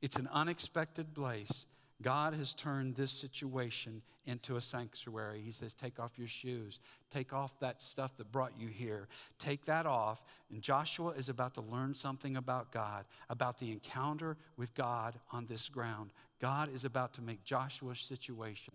it's 0.00 0.16
an 0.16 0.28
unexpected 0.32 1.14
place. 1.14 1.66
God 2.00 2.34
has 2.34 2.52
turned 2.52 2.96
this 2.96 3.12
situation 3.12 4.02
into 4.26 4.56
a 4.56 4.60
sanctuary. 4.60 5.40
He 5.44 5.52
says, 5.52 5.72
Take 5.72 6.00
off 6.00 6.18
your 6.18 6.28
shoes. 6.28 6.80
Take 7.10 7.32
off 7.32 7.58
that 7.60 7.80
stuff 7.80 8.16
that 8.16 8.32
brought 8.32 8.52
you 8.58 8.68
here. 8.68 9.08
Take 9.38 9.64
that 9.66 9.86
off. 9.86 10.20
And 10.50 10.60
Joshua 10.60 11.10
is 11.10 11.28
about 11.28 11.54
to 11.54 11.60
learn 11.60 11.94
something 11.94 12.36
about 12.36 12.72
God, 12.72 13.04
about 13.30 13.58
the 13.58 13.70
encounter 13.70 14.36
with 14.56 14.74
God 14.74 15.14
on 15.30 15.46
this 15.46 15.68
ground. 15.68 16.12
God 16.40 16.72
is 16.74 16.84
about 16.84 17.14
to 17.14 17.22
make 17.22 17.44
Joshua's 17.44 18.00
situation, 18.00 18.74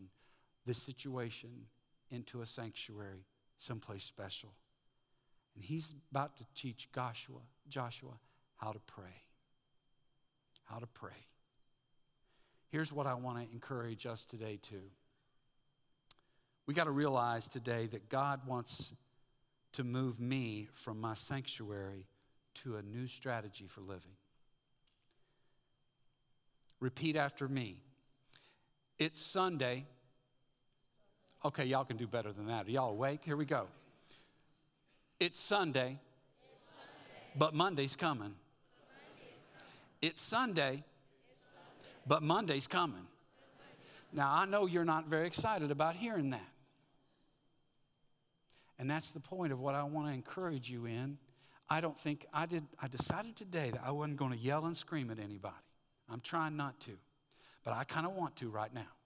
this 0.67 0.77
situation, 0.77 1.49
into 2.11 2.41
a 2.41 2.45
sanctuary, 2.45 3.25
someplace 3.57 4.03
special. 4.03 4.53
And 5.55 5.63
he's 5.63 5.95
about 6.11 6.37
to 6.37 6.45
teach 6.55 6.91
Joshua, 6.93 7.41
Joshua 7.67 8.13
how 8.57 8.71
to 8.71 8.79
pray. 8.79 9.23
How 10.65 10.79
to 10.79 10.87
pray. 10.87 11.25
Here's 12.69 12.91
what 12.91 13.07
I 13.07 13.15
want 13.15 13.37
to 13.37 13.51
encourage 13.51 14.05
us 14.05 14.25
today, 14.25 14.59
too. 14.61 14.83
We 16.65 16.73
got 16.73 16.83
to 16.83 16.91
realize 16.91 17.47
today 17.47 17.87
that 17.87 18.09
God 18.09 18.41
wants 18.45 18.93
to 19.73 19.83
move 19.83 20.19
me 20.19 20.67
from 20.73 20.99
my 20.99 21.13
sanctuary 21.13 22.05
to 22.55 22.75
a 22.75 22.81
new 22.81 23.07
strategy 23.07 23.67
for 23.67 23.81
living. 23.81 24.15
Repeat 26.79 27.15
after 27.15 27.47
me. 27.47 27.81
It's 28.99 29.21
Sunday. 29.21 29.85
Okay, 31.47 31.63
y'all 31.63 31.85
can 31.85 31.95
do 31.95 32.07
better 32.07 32.33
than 32.33 32.47
that. 32.47 32.67
Are 32.67 32.69
y'all 32.69 32.89
awake? 32.89 33.21
Here 33.23 33.37
we 33.37 33.45
go. 33.45 33.67
It's 35.17 35.39
Sunday, 35.39 35.97
but 37.37 37.53
Monday's 37.53 37.95
coming. 37.95 38.33
It's 40.01 40.21
Sunday, 40.21 40.83
but 42.05 42.21
Monday's 42.21 42.67
coming. 42.67 43.07
Now, 44.11 44.29
I 44.29 44.43
know 44.45 44.65
you're 44.65 44.83
not 44.83 45.07
very 45.07 45.25
excited 45.25 45.71
about 45.71 45.95
hearing 45.95 46.31
that. 46.31 46.51
And 48.77 48.91
that's 48.91 49.11
the 49.11 49.21
point 49.21 49.53
of 49.53 49.61
what 49.61 49.73
I 49.73 49.83
want 49.83 50.07
to 50.07 50.13
encourage 50.13 50.69
you 50.69 50.85
in. 50.85 51.17
I 51.69 51.79
don't 51.79 51.97
think 51.97 52.25
I 52.33 52.45
did, 52.45 52.65
I 52.81 52.89
decided 52.89 53.37
today 53.37 53.69
that 53.69 53.83
I 53.85 53.91
wasn't 53.91 54.17
going 54.17 54.33
to 54.33 54.37
yell 54.37 54.65
and 54.65 54.75
scream 54.75 55.09
at 55.11 55.17
anybody. 55.17 55.55
I'm 56.11 56.19
trying 56.19 56.57
not 56.57 56.77
to, 56.81 56.97
but 57.63 57.73
I 57.73 57.85
kind 57.85 58.05
of 58.05 58.11
want 58.15 58.35
to 58.35 58.49
right 58.49 58.73
now. 58.73 58.96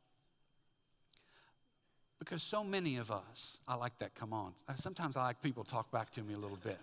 Because 2.22 2.44
so 2.44 2.64
many 2.64 2.98
of 2.98 3.10
us, 3.10 3.58
I 3.68 3.74
like 3.74 3.98
that, 3.98 4.14
come 4.14 4.32
on. 4.32 4.54
Uh, 4.70 4.76
sometimes 4.76 5.18
I 5.18 5.24
like 5.24 5.42
people 5.42 5.64
talk 5.64 5.90
back 5.90 6.12
to 6.12 6.22
me 6.22 6.36
a 6.36 6.38
little 6.38 6.60
bit. 6.64 6.78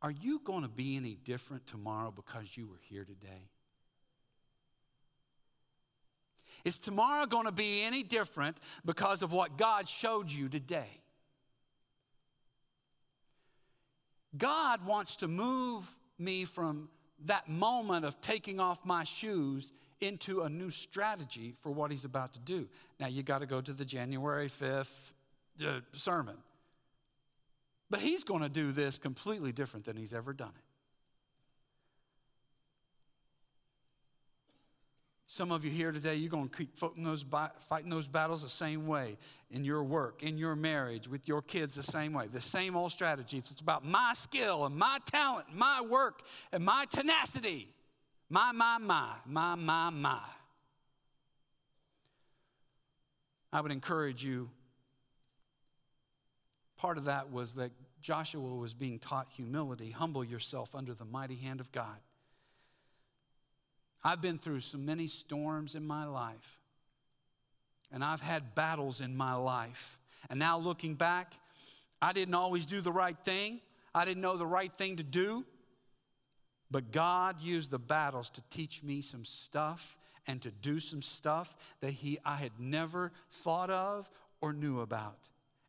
Are 0.00 0.12
you 0.12 0.40
going 0.44 0.62
to 0.62 0.68
be 0.68 0.96
any 0.96 1.16
different 1.24 1.66
tomorrow 1.66 2.12
because 2.14 2.56
you 2.56 2.68
were 2.68 2.78
here 2.88 3.02
today? 3.02 3.48
Is 6.64 6.78
tomorrow 6.78 7.26
going 7.26 7.46
to 7.46 7.52
be 7.52 7.82
any 7.82 8.04
different 8.04 8.60
because 8.84 9.24
of 9.24 9.32
what 9.32 9.58
God 9.58 9.88
showed 9.88 10.30
you 10.30 10.48
today? 10.48 11.00
God 14.38 14.86
wants 14.86 15.16
to 15.16 15.26
move 15.26 15.90
me 16.16 16.44
from 16.44 16.90
that 17.24 17.48
moment 17.48 18.04
of 18.04 18.20
taking 18.20 18.60
off 18.60 18.84
my 18.84 19.02
shoes 19.02 19.72
into 20.00 20.42
a 20.42 20.48
new 20.48 20.70
strategy 20.70 21.54
for 21.60 21.70
what 21.70 21.90
he's 21.90 22.04
about 22.04 22.34
to 22.34 22.40
do. 22.40 22.68
Now, 23.00 23.06
you 23.06 23.22
got 23.22 23.38
to 23.40 23.46
go 23.46 23.60
to 23.60 23.72
the 23.72 23.84
January 23.84 24.48
5th 24.48 25.12
uh, 25.64 25.80
sermon. 25.94 26.36
But 27.88 28.00
he's 28.00 28.24
going 28.24 28.42
to 28.42 28.48
do 28.48 28.72
this 28.72 28.98
completely 28.98 29.52
different 29.52 29.86
than 29.86 29.96
he's 29.96 30.12
ever 30.12 30.32
done 30.32 30.52
it. 30.54 30.66
Some 35.28 35.52
of 35.52 35.64
you 35.64 35.70
here 35.70 35.92
today, 35.92 36.14
you're 36.14 36.30
going 36.30 36.48
to 36.48 36.56
keep 36.56 36.78
fighting 36.78 37.04
those, 37.04 37.24
fighting 37.68 37.90
those 37.90 38.08
battles 38.08 38.42
the 38.42 38.48
same 38.48 38.86
way 38.86 39.18
in 39.50 39.64
your 39.64 39.82
work, 39.82 40.22
in 40.22 40.38
your 40.38 40.56
marriage, 40.56 41.08
with 41.08 41.28
your 41.28 41.42
kids 41.42 41.74
the 41.74 41.82
same 41.82 42.12
way. 42.12 42.26
The 42.32 42.40
same 42.40 42.76
old 42.76 42.92
strategies. 42.92 43.50
It's 43.50 43.60
about 43.60 43.84
my 43.84 44.12
skill 44.14 44.64
and 44.66 44.76
my 44.76 44.98
talent, 45.04 45.46
my 45.52 45.82
work 45.82 46.22
and 46.52 46.64
my 46.64 46.86
tenacity. 46.88 47.68
My, 48.28 48.52
my, 48.52 48.78
my, 48.78 49.14
my, 49.24 49.54
my, 49.54 49.90
my. 49.90 50.18
I 53.52 53.60
would 53.60 53.70
encourage 53.70 54.24
you. 54.24 54.50
Part 56.76 56.98
of 56.98 57.04
that 57.04 57.30
was 57.30 57.54
that 57.54 57.70
Joshua 58.00 58.54
was 58.54 58.74
being 58.74 58.98
taught 58.98 59.28
humility. 59.34 59.90
Humble 59.90 60.24
yourself 60.24 60.74
under 60.74 60.92
the 60.92 61.04
mighty 61.04 61.36
hand 61.36 61.60
of 61.60 61.70
God. 61.72 61.96
I've 64.04 64.20
been 64.20 64.38
through 64.38 64.60
so 64.60 64.78
many 64.78 65.06
storms 65.06 65.74
in 65.74 65.86
my 65.86 66.04
life, 66.04 66.60
and 67.90 68.04
I've 68.04 68.20
had 68.20 68.54
battles 68.54 69.00
in 69.00 69.16
my 69.16 69.34
life. 69.34 69.98
And 70.30 70.38
now 70.38 70.58
looking 70.58 70.94
back, 70.94 71.34
I 72.02 72.12
didn't 72.12 72.34
always 72.34 72.66
do 72.66 72.80
the 72.80 72.92
right 72.92 73.16
thing, 73.24 73.60
I 73.94 74.04
didn't 74.04 74.20
know 74.20 74.36
the 74.36 74.46
right 74.46 74.72
thing 74.72 74.96
to 74.96 75.02
do. 75.02 75.44
But 76.70 76.92
God 76.92 77.40
used 77.40 77.70
the 77.70 77.78
battles 77.78 78.30
to 78.30 78.42
teach 78.50 78.82
me 78.82 79.00
some 79.00 79.24
stuff 79.24 79.96
and 80.26 80.42
to 80.42 80.50
do 80.50 80.80
some 80.80 81.02
stuff 81.02 81.56
that 81.80 81.92
he, 81.92 82.18
I 82.24 82.36
had 82.36 82.52
never 82.58 83.12
thought 83.30 83.70
of 83.70 84.10
or 84.40 84.52
knew 84.52 84.80
about. 84.80 85.18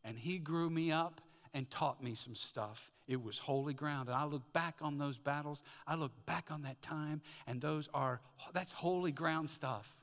And 0.04 0.18
He 0.18 0.40
grew 0.40 0.70
me 0.70 0.92
up 0.92 1.22
and 1.54 1.70
taught 1.70 2.04
me 2.04 2.16
some 2.16 2.36
stuff. 2.36 2.92
It 3.08 3.24
was 3.24 3.38
holy 3.38 3.74
ground. 3.74 4.10
And 4.10 4.18
I 4.18 4.26
look 4.26 4.52
back 4.54 4.78
on 4.82 4.98
those 4.98 5.18
battles, 5.18 5.64
I 5.86 5.96
look 5.96 6.12
back 6.26 6.52
on 6.52 6.64
that 6.64 6.82
time, 6.82 7.22
and 7.46 7.62
those 7.62 7.90
are, 7.94 8.22
that's 8.54 8.74
holy 8.74 9.12
ground 9.12 9.50
stuff. 9.50 9.96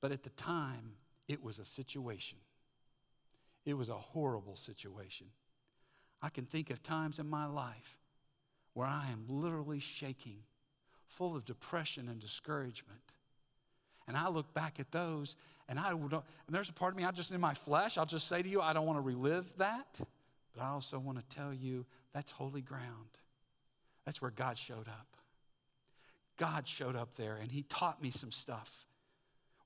But 0.00 0.12
at 0.12 0.22
the 0.22 0.30
time, 0.30 0.92
it 1.28 1.42
was 1.42 1.58
a 1.58 1.64
situation. 1.64 2.38
It 3.64 3.74
was 3.74 3.88
a 3.88 3.94
horrible 3.94 4.56
situation. 4.56 5.26
I 6.22 6.28
can 6.28 6.46
think 6.46 6.70
of 6.70 6.82
times 6.82 7.18
in 7.18 7.28
my 7.28 7.46
life 7.46 7.98
where 8.76 8.86
I 8.86 9.06
am 9.10 9.24
literally 9.26 9.80
shaking, 9.80 10.36
full 11.08 11.34
of 11.34 11.46
depression 11.46 12.10
and 12.10 12.20
discouragement. 12.20 13.14
And 14.06 14.18
I 14.18 14.28
look 14.28 14.52
back 14.52 14.78
at 14.78 14.92
those, 14.92 15.34
and 15.66 15.78
I 15.78 15.88
don't, 15.88 16.12
and 16.12 16.22
there's 16.50 16.68
a 16.68 16.74
part 16.74 16.92
of 16.92 16.98
me, 16.98 17.04
I 17.04 17.10
just 17.10 17.32
in 17.32 17.40
my 17.40 17.54
flesh, 17.54 17.96
I'll 17.96 18.04
just 18.04 18.28
say 18.28 18.42
to 18.42 18.48
you, 18.48 18.60
I 18.60 18.74
don't 18.74 18.84
want 18.84 18.98
to 18.98 19.00
relive 19.00 19.50
that, 19.56 19.98
but 20.54 20.62
I 20.62 20.68
also 20.68 20.98
want 20.98 21.16
to 21.16 21.24
tell 21.34 21.54
you 21.54 21.86
that's 22.12 22.30
holy 22.30 22.60
ground. 22.60 23.18
That's 24.04 24.20
where 24.20 24.30
God 24.30 24.58
showed 24.58 24.88
up. 24.88 25.16
God 26.36 26.68
showed 26.68 26.96
up 26.96 27.14
there, 27.14 27.38
and 27.40 27.50
He 27.50 27.62
taught 27.62 28.02
me 28.02 28.10
some 28.10 28.30
stuff. 28.30 28.84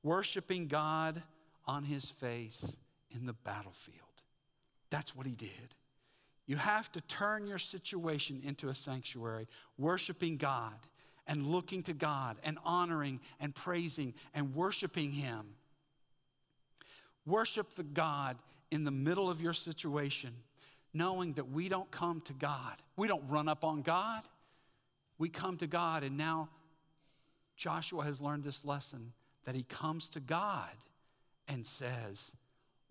Worshiping 0.05 0.69
God 0.69 1.21
on 1.67 1.83
His 1.83 2.09
face 2.09 2.77
in 3.11 3.27
the 3.27 3.33
battlefield. 3.33 3.99
That's 4.89 5.17
what 5.17 5.27
He 5.27 5.35
did. 5.35 5.75
You 6.51 6.57
have 6.57 6.91
to 6.93 7.01
turn 7.03 7.47
your 7.47 7.59
situation 7.59 8.41
into 8.43 8.71
a 8.71 8.75
sanctuary, 8.75 9.47
worshiping 9.79 10.37
God 10.37 10.75
and 11.29 11.47
looking 11.47 11.85
to 11.85 11.93
God 11.93 12.39
and 12.43 12.59
honoring 12.65 13.21
and 13.39 13.55
praising 13.55 14.15
and 14.35 14.53
worshiping 14.53 15.13
Him. 15.13 15.55
Worship 17.25 17.75
the 17.75 17.85
God 17.85 18.37
in 18.73 18.83
the 18.83 18.91
middle 18.91 19.31
of 19.31 19.41
your 19.41 19.53
situation, 19.53 20.35
knowing 20.93 21.35
that 21.35 21.53
we 21.53 21.69
don't 21.69 21.89
come 21.93 22.21
to 22.23 22.33
God. 22.33 22.83
We 22.97 23.07
don't 23.07 23.29
run 23.29 23.47
up 23.47 23.65
on 23.65 23.83
God. 23.83 24.23
We 25.19 25.29
come 25.29 25.57
to 25.59 25.69
God, 25.69 26.03
and 26.03 26.17
now 26.17 26.49
Joshua 27.55 28.03
has 28.03 28.21
learned 28.21 28.43
this 28.43 28.65
lesson 28.65 29.13
that 29.45 29.55
he 29.55 29.63
comes 29.63 30.11
to 30.11 30.19
God 30.19 30.71
and 31.47 31.65
says, 31.65 32.33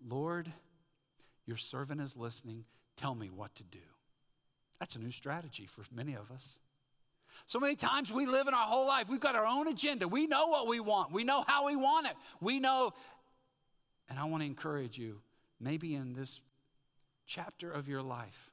Lord, 0.08 0.50
your 1.44 1.58
servant 1.58 2.00
is 2.00 2.16
listening 2.16 2.64
tell 2.96 3.14
me 3.14 3.30
what 3.30 3.54
to 3.56 3.64
do. 3.64 3.78
That's 4.78 4.96
a 4.96 4.98
new 4.98 5.10
strategy 5.10 5.66
for 5.66 5.84
many 5.94 6.14
of 6.14 6.30
us. 6.30 6.58
So 7.46 7.58
many 7.58 7.74
times 7.74 8.12
we 8.12 8.26
live 8.26 8.48
in 8.48 8.54
our 8.54 8.66
whole 8.66 8.86
life, 8.86 9.08
we've 9.08 9.20
got 9.20 9.34
our 9.34 9.46
own 9.46 9.68
agenda. 9.68 10.06
We 10.08 10.26
know 10.26 10.48
what 10.48 10.66
we 10.66 10.80
want, 10.80 11.12
we 11.12 11.24
know 11.24 11.44
how 11.46 11.66
we 11.66 11.76
want 11.76 12.06
it. 12.06 12.14
We 12.40 12.60
know, 12.60 12.92
and 14.08 14.18
I 14.18 14.24
want 14.24 14.42
to 14.42 14.46
encourage 14.46 14.98
you, 14.98 15.20
maybe 15.60 15.94
in 15.94 16.14
this 16.14 16.40
chapter 17.26 17.70
of 17.70 17.88
your 17.88 18.02
life, 18.02 18.52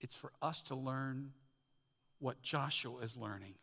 it's 0.00 0.14
for 0.14 0.32
us 0.40 0.62
to 0.62 0.74
learn 0.74 1.32
what 2.20 2.42
Joshua 2.42 3.00
is 3.00 3.16
learning. 3.16 3.54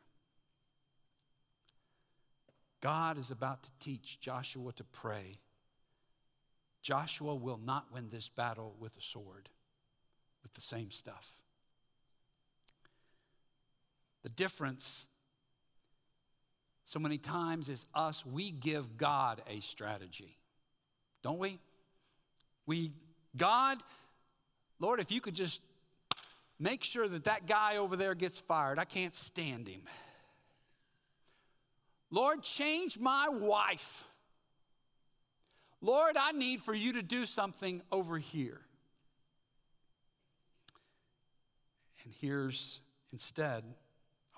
God 2.82 3.18
is 3.18 3.32
about 3.32 3.64
to 3.64 3.72
teach 3.80 4.20
Joshua 4.20 4.72
to 4.74 4.84
pray 4.84 5.40
Joshua 6.86 7.34
will 7.34 7.58
not 7.66 7.92
win 7.92 8.10
this 8.12 8.30
battle 8.30 8.76
with 8.80 8.96
a 8.96 9.02
sword, 9.02 9.50
with 10.44 10.54
the 10.54 10.62
same 10.62 10.92
stuff. 10.92 11.32
The 14.22 14.30
difference 14.30 15.08
so 16.84 17.00
many 17.00 17.18
times 17.18 17.70
is 17.70 17.88
us, 17.96 18.24
we 18.24 18.52
give 18.52 18.98
God 18.98 19.42
a 19.50 19.62
strategy, 19.62 20.38
don't 21.24 21.40
we? 21.40 21.58
We, 22.68 22.92
God, 23.36 23.80
Lord, 24.80 25.00
if 25.00 25.12
you 25.12 25.22
could 25.22 25.34
just 25.34 25.62
make 26.60 26.84
sure 26.84 27.08
that 27.08 27.24
that 27.24 27.48
guy 27.48 27.78
over 27.78 27.96
there 27.96 28.14
gets 28.14 28.38
fired, 28.38 28.78
I 28.78 28.86
can't 28.86 29.16
stand 29.16 29.68
him. 29.68 29.82
Lord, 32.12 32.44
change 32.44 33.00
my 33.00 33.28
wife. 33.28 34.04
Lord, 35.82 36.18
I 36.18 36.32
need 36.32 36.62
for 36.62 36.74
you 36.74 36.94
to 36.94 37.04
do 37.04 37.26
something 37.26 37.82
over 37.92 38.18
here. 38.18 38.62
And 42.04 42.14
here's 42.22 42.80
instead, 43.12 43.64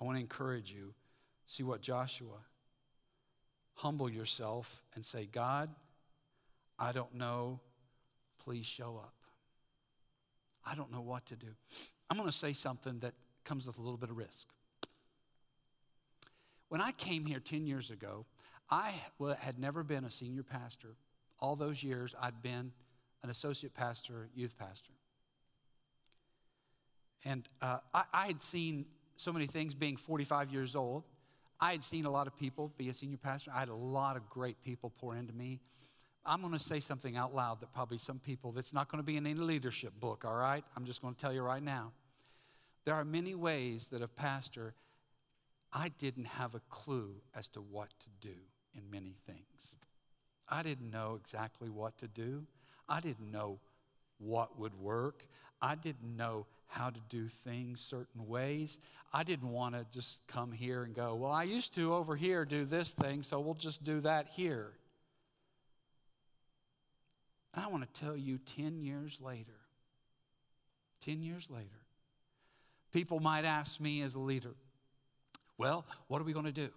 I 0.00 0.04
want 0.04 0.16
to 0.16 0.20
encourage 0.20 0.72
you 0.72 0.94
see 1.46 1.62
what 1.62 1.80
Joshua 1.80 2.38
humble 3.74 4.10
yourself 4.10 4.84
and 4.94 5.04
say, 5.04 5.28
God, 5.30 5.70
I 6.78 6.92
don't 6.92 7.14
know. 7.14 7.60
Please 8.44 8.66
show 8.66 8.96
up. 8.96 9.14
I 10.66 10.74
don't 10.74 10.92
know 10.92 11.00
what 11.00 11.26
to 11.26 11.36
do. 11.36 11.48
I'm 12.10 12.16
going 12.16 12.28
to 12.28 12.36
say 12.36 12.52
something 12.52 12.98
that 13.00 13.14
comes 13.44 13.66
with 13.66 13.78
a 13.78 13.82
little 13.82 13.96
bit 13.96 14.10
of 14.10 14.16
risk. 14.16 14.48
When 16.68 16.80
I 16.80 16.92
came 16.92 17.24
here 17.24 17.40
10 17.40 17.66
years 17.66 17.90
ago, 17.90 18.26
I 18.70 18.92
had 19.40 19.58
never 19.58 19.82
been 19.82 20.04
a 20.04 20.10
senior 20.10 20.42
pastor 20.42 20.96
all 21.40 21.56
those 21.56 21.82
years, 21.82 22.14
I'd 22.20 22.42
been 22.42 22.72
an 23.22 23.30
associate 23.30 23.74
pastor, 23.74 24.28
youth 24.34 24.56
pastor. 24.58 24.92
And 27.24 27.48
uh, 27.60 27.78
I, 27.92 28.04
I 28.12 28.26
had 28.26 28.42
seen 28.42 28.86
so 29.16 29.32
many 29.32 29.46
things 29.46 29.74
being 29.74 29.96
45 29.96 30.52
years 30.52 30.76
old. 30.76 31.04
I 31.60 31.72
had 31.72 31.82
seen 31.82 32.04
a 32.04 32.10
lot 32.10 32.26
of 32.26 32.36
people 32.36 32.72
be 32.78 32.88
a 32.88 32.94
senior 32.94 33.16
pastor. 33.16 33.50
I 33.54 33.58
had 33.58 33.68
a 33.68 33.74
lot 33.74 34.16
of 34.16 34.28
great 34.30 34.62
people 34.62 34.92
pour 34.98 35.16
into 35.16 35.32
me. 35.32 35.60
I'm 36.24 36.40
going 36.40 36.52
to 36.52 36.58
say 36.58 36.78
something 36.78 37.16
out 37.16 37.34
loud 37.34 37.60
that 37.60 37.72
probably 37.72 37.98
some 37.98 38.18
people, 38.18 38.52
that's 38.52 38.72
not 38.72 38.90
going 38.90 39.02
to 39.02 39.06
be 39.06 39.16
in 39.16 39.26
any 39.26 39.40
leadership 39.40 39.92
book, 39.98 40.24
all 40.26 40.34
right? 40.34 40.62
I'm 40.76 40.84
just 40.84 41.02
going 41.02 41.14
to 41.14 41.20
tell 41.20 41.32
you 41.32 41.42
right 41.42 41.62
now. 41.62 41.92
There 42.84 42.94
are 42.94 43.04
many 43.04 43.34
ways 43.34 43.88
that 43.88 44.02
a 44.02 44.08
pastor, 44.08 44.74
I 45.72 45.88
didn't 45.88 46.26
have 46.26 46.54
a 46.54 46.60
clue 46.68 47.14
as 47.34 47.48
to 47.50 47.60
what 47.60 47.88
to 48.00 48.08
do 48.20 48.34
in 48.74 48.90
many 48.90 49.16
things. 49.26 49.74
I 50.50 50.62
didn't 50.62 50.90
know 50.90 51.18
exactly 51.20 51.68
what 51.68 51.98
to 51.98 52.08
do. 52.08 52.46
I 52.88 53.00
didn't 53.00 53.30
know 53.30 53.58
what 54.18 54.58
would 54.58 54.78
work. 54.80 55.24
I 55.60 55.74
didn't 55.74 56.16
know 56.16 56.46
how 56.68 56.90
to 56.90 57.00
do 57.08 57.26
things 57.26 57.80
certain 57.80 58.26
ways. 58.26 58.78
I 59.12 59.24
didn't 59.24 59.50
want 59.50 59.74
to 59.74 59.86
just 59.92 60.20
come 60.26 60.52
here 60.52 60.82
and 60.82 60.94
go, 60.94 61.14
well, 61.14 61.32
I 61.32 61.44
used 61.44 61.74
to 61.74 61.94
over 61.94 62.14
here 62.14 62.44
do 62.44 62.64
this 62.64 62.92
thing, 62.92 63.22
so 63.22 63.40
we'll 63.40 63.54
just 63.54 63.82
do 63.84 64.00
that 64.00 64.28
here. 64.28 64.72
And 67.54 67.64
I 67.64 67.68
want 67.68 67.92
to 67.92 68.00
tell 68.00 68.16
you 68.16 68.38
10 68.38 68.80
years 68.80 69.20
later, 69.20 69.56
10 71.00 71.22
years 71.22 71.48
later, 71.50 71.66
people 72.92 73.20
might 73.20 73.44
ask 73.44 73.80
me 73.80 74.02
as 74.02 74.14
a 74.14 74.20
leader, 74.20 74.54
well, 75.56 75.86
what 76.06 76.20
are 76.20 76.24
we 76.24 76.32
going 76.32 76.44
to 76.44 76.52
do? 76.52 76.68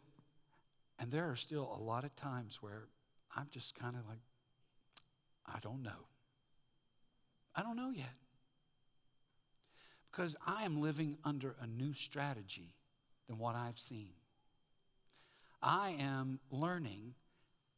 And 0.99 1.12
there 1.12 1.29
are 1.29 1.36
still 1.36 1.77
a 1.77 1.81
lot 1.81 2.03
of 2.03 2.15
times 2.15 2.60
where 2.62 2.86
I'm 3.36 3.48
just 3.52 3.76
kind 3.76 3.96
of 3.96 4.08
like, 4.08 4.22
I 5.46 5.60
don't 5.60 5.82
know. 5.82 6.08
I 7.56 7.63
don't 7.63 7.76
know 7.76 7.91
yet. 7.94 8.13
Because 10.12 10.36
I 10.46 10.63
am 10.63 10.82
living 10.82 11.17
under 11.24 11.56
a 11.62 11.67
new 11.67 11.94
strategy 11.94 12.76
than 13.28 13.38
what 13.38 13.56
I've 13.56 13.80
seen. 13.80 14.12
I 15.62 15.96
am 16.00 16.39
learning, 16.50 17.13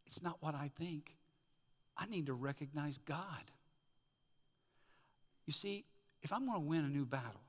it's 0.06 0.24
not 0.24 0.38
what 0.40 0.56
I 0.56 0.72
think. 0.80 1.16
I 1.98 2.06
need 2.08 2.28
to 2.28 2.34
recognize 2.34 2.98
God. 2.98 3.52
You 5.46 5.54
see, 5.54 5.86
if 6.22 6.32
I'm 6.32 6.46
going 6.46 6.62
to 6.62 6.68
win 6.68 6.86
a 6.86 6.90
new 6.90 7.06
battle 7.06 7.42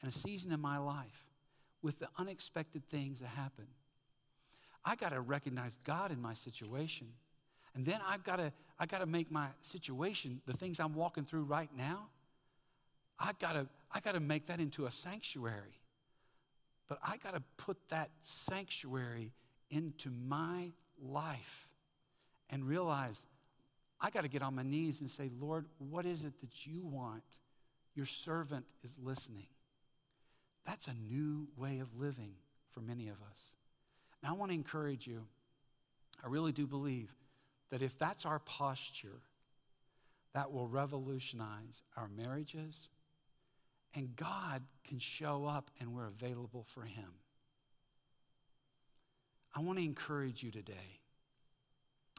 and 0.00 0.10
a 0.10 0.14
season 0.14 0.52
in 0.52 0.60
my 0.60 0.78
life 0.78 1.26
with 1.82 1.98
the 1.98 2.08
unexpected 2.16 2.88
things 2.88 3.20
that 3.20 3.28
happen, 3.28 3.66
I 4.84 4.96
got 4.96 5.10
to 5.12 5.20
recognize 5.20 5.78
God 5.84 6.10
in 6.10 6.22
my 6.22 6.34
situation. 6.34 7.08
And 7.74 7.84
then 7.86 8.00
I've 8.06 8.22
got 8.22 8.36
to, 8.36 8.52
I 8.78 8.86
got 8.86 8.98
to 8.98 9.06
make 9.06 9.30
my 9.30 9.46
situation, 9.60 10.40
the 10.46 10.52
things 10.52 10.78
I'm 10.80 10.94
walking 10.94 11.24
through 11.24 11.44
right 11.44 11.70
now, 11.76 12.08
I 13.18 13.32
got 13.38 13.52
to, 13.52 13.66
I 13.94 14.00
got 14.00 14.14
to 14.14 14.20
make 14.20 14.46
that 14.46 14.60
into 14.60 14.86
a 14.86 14.90
sanctuary. 14.90 15.80
But 16.88 16.98
I 17.02 17.16
got 17.16 17.34
to 17.34 17.42
put 17.56 17.76
that 17.88 18.10
sanctuary 18.20 19.32
into 19.70 20.10
my 20.10 20.72
life 21.00 21.68
and 22.50 22.66
realize 22.66 23.24
I 24.00 24.10
got 24.10 24.22
to 24.22 24.28
get 24.28 24.42
on 24.42 24.54
my 24.54 24.62
knees 24.62 25.00
and 25.00 25.10
say, 25.10 25.30
Lord, 25.40 25.66
what 25.78 26.04
is 26.04 26.24
it 26.24 26.40
that 26.40 26.66
you 26.66 26.84
want? 26.84 27.22
Your 27.94 28.06
servant 28.06 28.66
is 28.82 28.96
listening. 29.02 29.46
That's 30.66 30.88
a 30.88 30.94
new 30.94 31.48
way 31.56 31.78
of 31.78 31.88
living 31.98 32.34
for 32.70 32.80
many 32.80 33.08
of 33.08 33.16
us. 33.30 33.54
Now, 34.22 34.30
I 34.30 34.32
want 34.32 34.50
to 34.50 34.54
encourage 34.54 35.06
you. 35.06 35.26
I 36.24 36.28
really 36.28 36.52
do 36.52 36.66
believe 36.66 37.12
that 37.72 37.80
if 37.80 37.98
that's 37.98 38.26
our 38.26 38.38
posture, 38.38 39.22
that 40.34 40.52
will 40.52 40.66
revolutionize 40.66 41.82
our 41.96 42.06
marriages, 42.06 42.90
and 43.94 44.14
God 44.14 44.62
can 44.86 44.98
show 44.98 45.46
up 45.46 45.70
and 45.80 45.94
we're 45.94 46.06
available 46.06 46.64
for 46.68 46.82
Him. 46.82 47.08
I 49.56 49.60
want 49.60 49.78
to 49.78 49.84
encourage 49.84 50.42
you 50.42 50.50
today, 50.50 51.00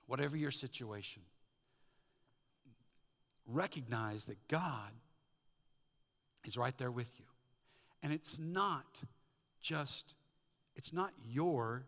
whatever 0.08 0.36
your 0.36 0.50
situation, 0.50 1.22
recognize 3.46 4.26
that 4.26 4.48
God 4.48 4.92
is 6.46 6.58
right 6.58 6.76
there 6.80 6.92
with 6.92 7.20
you. 7.20 7.26
And 8.02 8.12
it's 8.12 8.40
not 8.40 9.04
just, 9.62 10.16
it's 10.76 10.94
not 10.94 11.12
your 11.30 11.86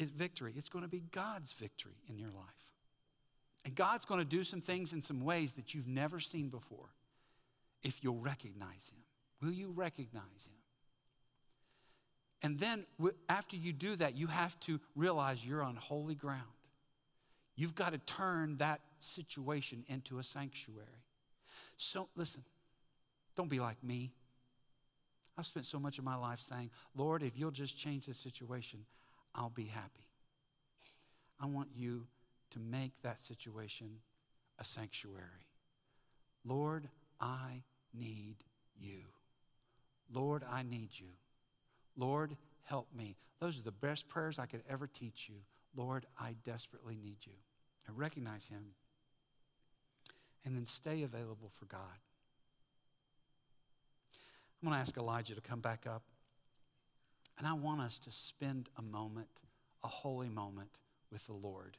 victory, 0.00 0.54
it's 0.56 0.70
going 0.70 0.84
to 0.84 0.90
be 0.90 1.02
God's 1.12 1.52
victory 1.52 1.98
in 2.08 2.16
your 2.18 2.30
life. 2.30 2.75
And 3.66 3.74
God's 3.74 4.04
going 4.04 4.20
to 4.20 4.24
do 4.24 4.44
some 4.44 4.60
things 4.60 4.92
in 4.92 5.02
some 5.02 5.20
ways 5.24 5.54
that 5.54 5.74
you've 5.74 5.88
never 5.88 6.20
seen 6.20 6.50
before 6.50 6.94
if 7.82 8.04
you'll 8.04 8.20
recognize 8.20 8.92
Him. 8.94 9.00
Will 9.42 9.52
you 9.52 9.72
recognize 9.74 10.46
Him? 10.46 10.54
And 12.42 12.60
then 12.60 12.86
after 13.28 13.56
you 13.56 13.72
do 13.72 13.96
that, 13.96 14.16
you 14.16 14.28
have 14.28 14.58
to 14.60 14.78
realize 14.94 15.44
you're 15.44 15.64
on 15.64 15.74
holy 15.74 16.14
ground. 16.14 16.42
You've 17.56 17.74
got 17.74 17.92
to 17.92 17.98
turn 17.98 18.58
that 18.58 18.82
situation 19.00 19.84
into 19.88 20.20
a 20.20 20.22
sanctuary. 20.22 20.86
So 21.76 22.08
listen, 22.14 22.44
don't 23.34 23.50
be 23.50 23.58
like 23.58 23.82
me. 23.82 24.12
I've 25.36 25.46
spent 25.46 25.66
so 25.66 25.80
much 25.80 25.98
of 25.98 26.04
my 26.04 26.14
life 26.14 26.40
saying, 26.40 26.70
Lord, 26.94 27.24
if 27.24 27.36
you'll 27.36 27.50
just 27.50 27.76
change 27.76 28.06
this 28.06 28.18
situation, 28.18 28.86
I'll 29.34 29.50
be 29.50 29.64
happy. 29.64 30.06
I 31.40 31.46
want 31.46 31.70
you 31.74 32.06
to 32.50 32.58
make 32.58 32.92
that 33.02 33.20
situation 33.20 34.00
a 34.58 34.64
sanctuary. 34.64 35.46
Lord, 36.44 36.88
I 37.20 37.62
need 37.92 38.36
you. 38.78 39.00
Lord, 40.12 40.44
I 40.50 40.62
need 40.62 40.90
you. 40.98 41.08
Lord, 41.96 42.36
help 42.64 42.88
me. 42.94 43.16
Those 43.40 43.58
are 43.58 43.62
the 43.62 43.72
best 43.72 44.08
prayers 44.08 44.38
I 44.38 44.46
could 44.46 44.62
ever 44.68 44.86
teach 44.86 45.28
you. 45.28 45.36
Lord, 45.74 46.06
I 46.18 46.36
desperately 46.44 46.96
need 47.02 47.18
you. 47.24 47.32
And 47.86 47.98
recognize 47.98 48.46
Him. 48.46 48.72
And 50.44 50.56
then 50.56 50.66
stay 50.66 51.02
available 51.02 51.50
for 51.52 51.66
God. 51.66 51.80
I'm 54.62 54.68
going 54.68 54.74
to 54.74 54.80
ask 54.80 54.96
Elijah 54.96 55.34
to 55.34 55.40
come 55.40 55.60
back 55.60 55.86
up. 55.86 56.02
And 57.38 57.46
I 57.46 57.52
want 57.52 57.80
us 57.80 57.98
to 58.00 58.10
spend 58.10 58.68
a 58.78 58.82
moment, 58.82 59.42
a 59.84 59.88
holy 59.88 60.28
moment 60.28 60.80
with 61.10 61.26
the 61.26 61.34
Lord. 61.34 61.76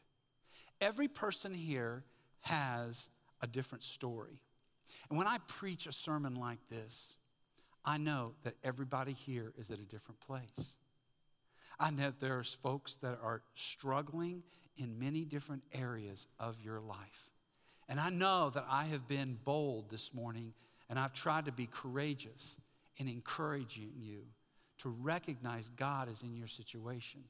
Every 0.80 1.08
person 1.08 1.54
here 1.54 2.04
has 2.42 3.10
a 3.42 3.48
different 3.48 3.84
story. 3.84 4.40
And 5.10 5.18
when 5.18 5.28
I 5.28 5.38
preach 5.48 5.88
a 5.88 5.92
sermon 5.92 6.36
like 6.36 6.60
this, 6.70 7.16
I 7.86 7.98
know 7.98 8.34
that 8.44 8.56
everybody 8.64 9.14
here 9.14 9.54
is 9.58 9.72
at 9.72 9.80
a 9.80 9.84
different 9.84 10.20
place. 10.20 10.76
I 11.80 11.92
know 11.92 12.12
there's 12.20 12.54
folks 12.54 12.96
that 12.96 13.20
are 13.22 13.42
struggling 13.56 14.44
in 14.78 15.00
many 15.00 15.26
different 15.26 15.64
areas 15.74 16.28
of 16.40 16.60
your 16.62 16.80
life. 16.80 17.30
And 17.90 18.00
I 18.00 18.10
know 18.10 18.50
that 18.50 18.66
I 18.70 18.86
have 18.86 19.08
been 19.08 19.38
bold 19.44 19.90
this 19.90 20.14
morning 20.14 20.54
and 20.90 21.00
I've 21.00 21.14
tried 21.14 21.46
to 21.46 21.52
be 21.52 21.68
courageous 21.68 22.60
in 22.98 23.08
encouraging 23.08 23.92
you 23.98 24.24
to 24.80 24.90
recognize 24.90 25.70
God 25.76 26.10
is 26.10 26.24
in 26.24 26.36
your 26.36 26.48
situation. 26.48 27.22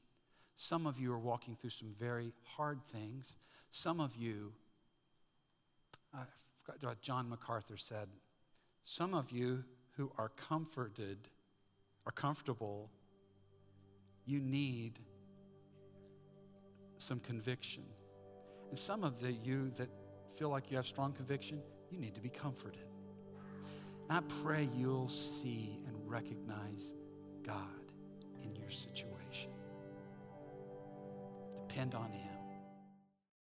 Some 0.60 0.88
of 0.88 0.98
you 0.98 1.12
are 1.12 1.18
walking 1.18 1.54
through 1.54 1.70
some 1.70 1.94
very 2.00 2.32
hard 2.42 2.80
things. 2.88 3.36
Some 3.70 4.00
of 4.00 4.16
you, 4.16 4.52
I 6.12 6.22
forgot 6.64 6.82
what 6.82 7.00
John 7.00 7.28
MacArthur 7.28 7.76
said, 7.76 8.08
some 8.82 9.14
of 9.14 9.30
you 9.30 9.62
who 9.96 10.10
are 10.18 10.30
comforted, 10.30 11.18
are 12.06 12.12
comfortable, 12.12 12.90
you 14.26 14.40
need 14.40 14.98
some 16.98 17.20
conviction. 17.20 17.84
And 18.70 18.76
some 18.76 19.04
of 19.04 19.20
the 19.20 19.30
you 19.30 19.70
that 19.76 19.88
feel 20.34 20.48
like 20.48 20.72
you 20.72 20.76
have 20.76 20.86
strong 20.86 21.12
conviction, 21.12 21.62
you 21.88 21.98
need 21.98 22.16
to 22.16 22.20
be 22.20 22.30
comforted. 22.30 22.82
And 24.10 24.18
I 24.18 24.22
pray 24.42 24.68
you'll 24.76 25.08
see 25.08 25.78
and 25.86 25.96
recognize 26.04 26.94
God 27.44 27.92
in 28.42 28.56
your 28.56 28.70
situation. 28.70 29.17
Depend 31.68 31.94
on 31.94 32.10
Him. 32.12 32.27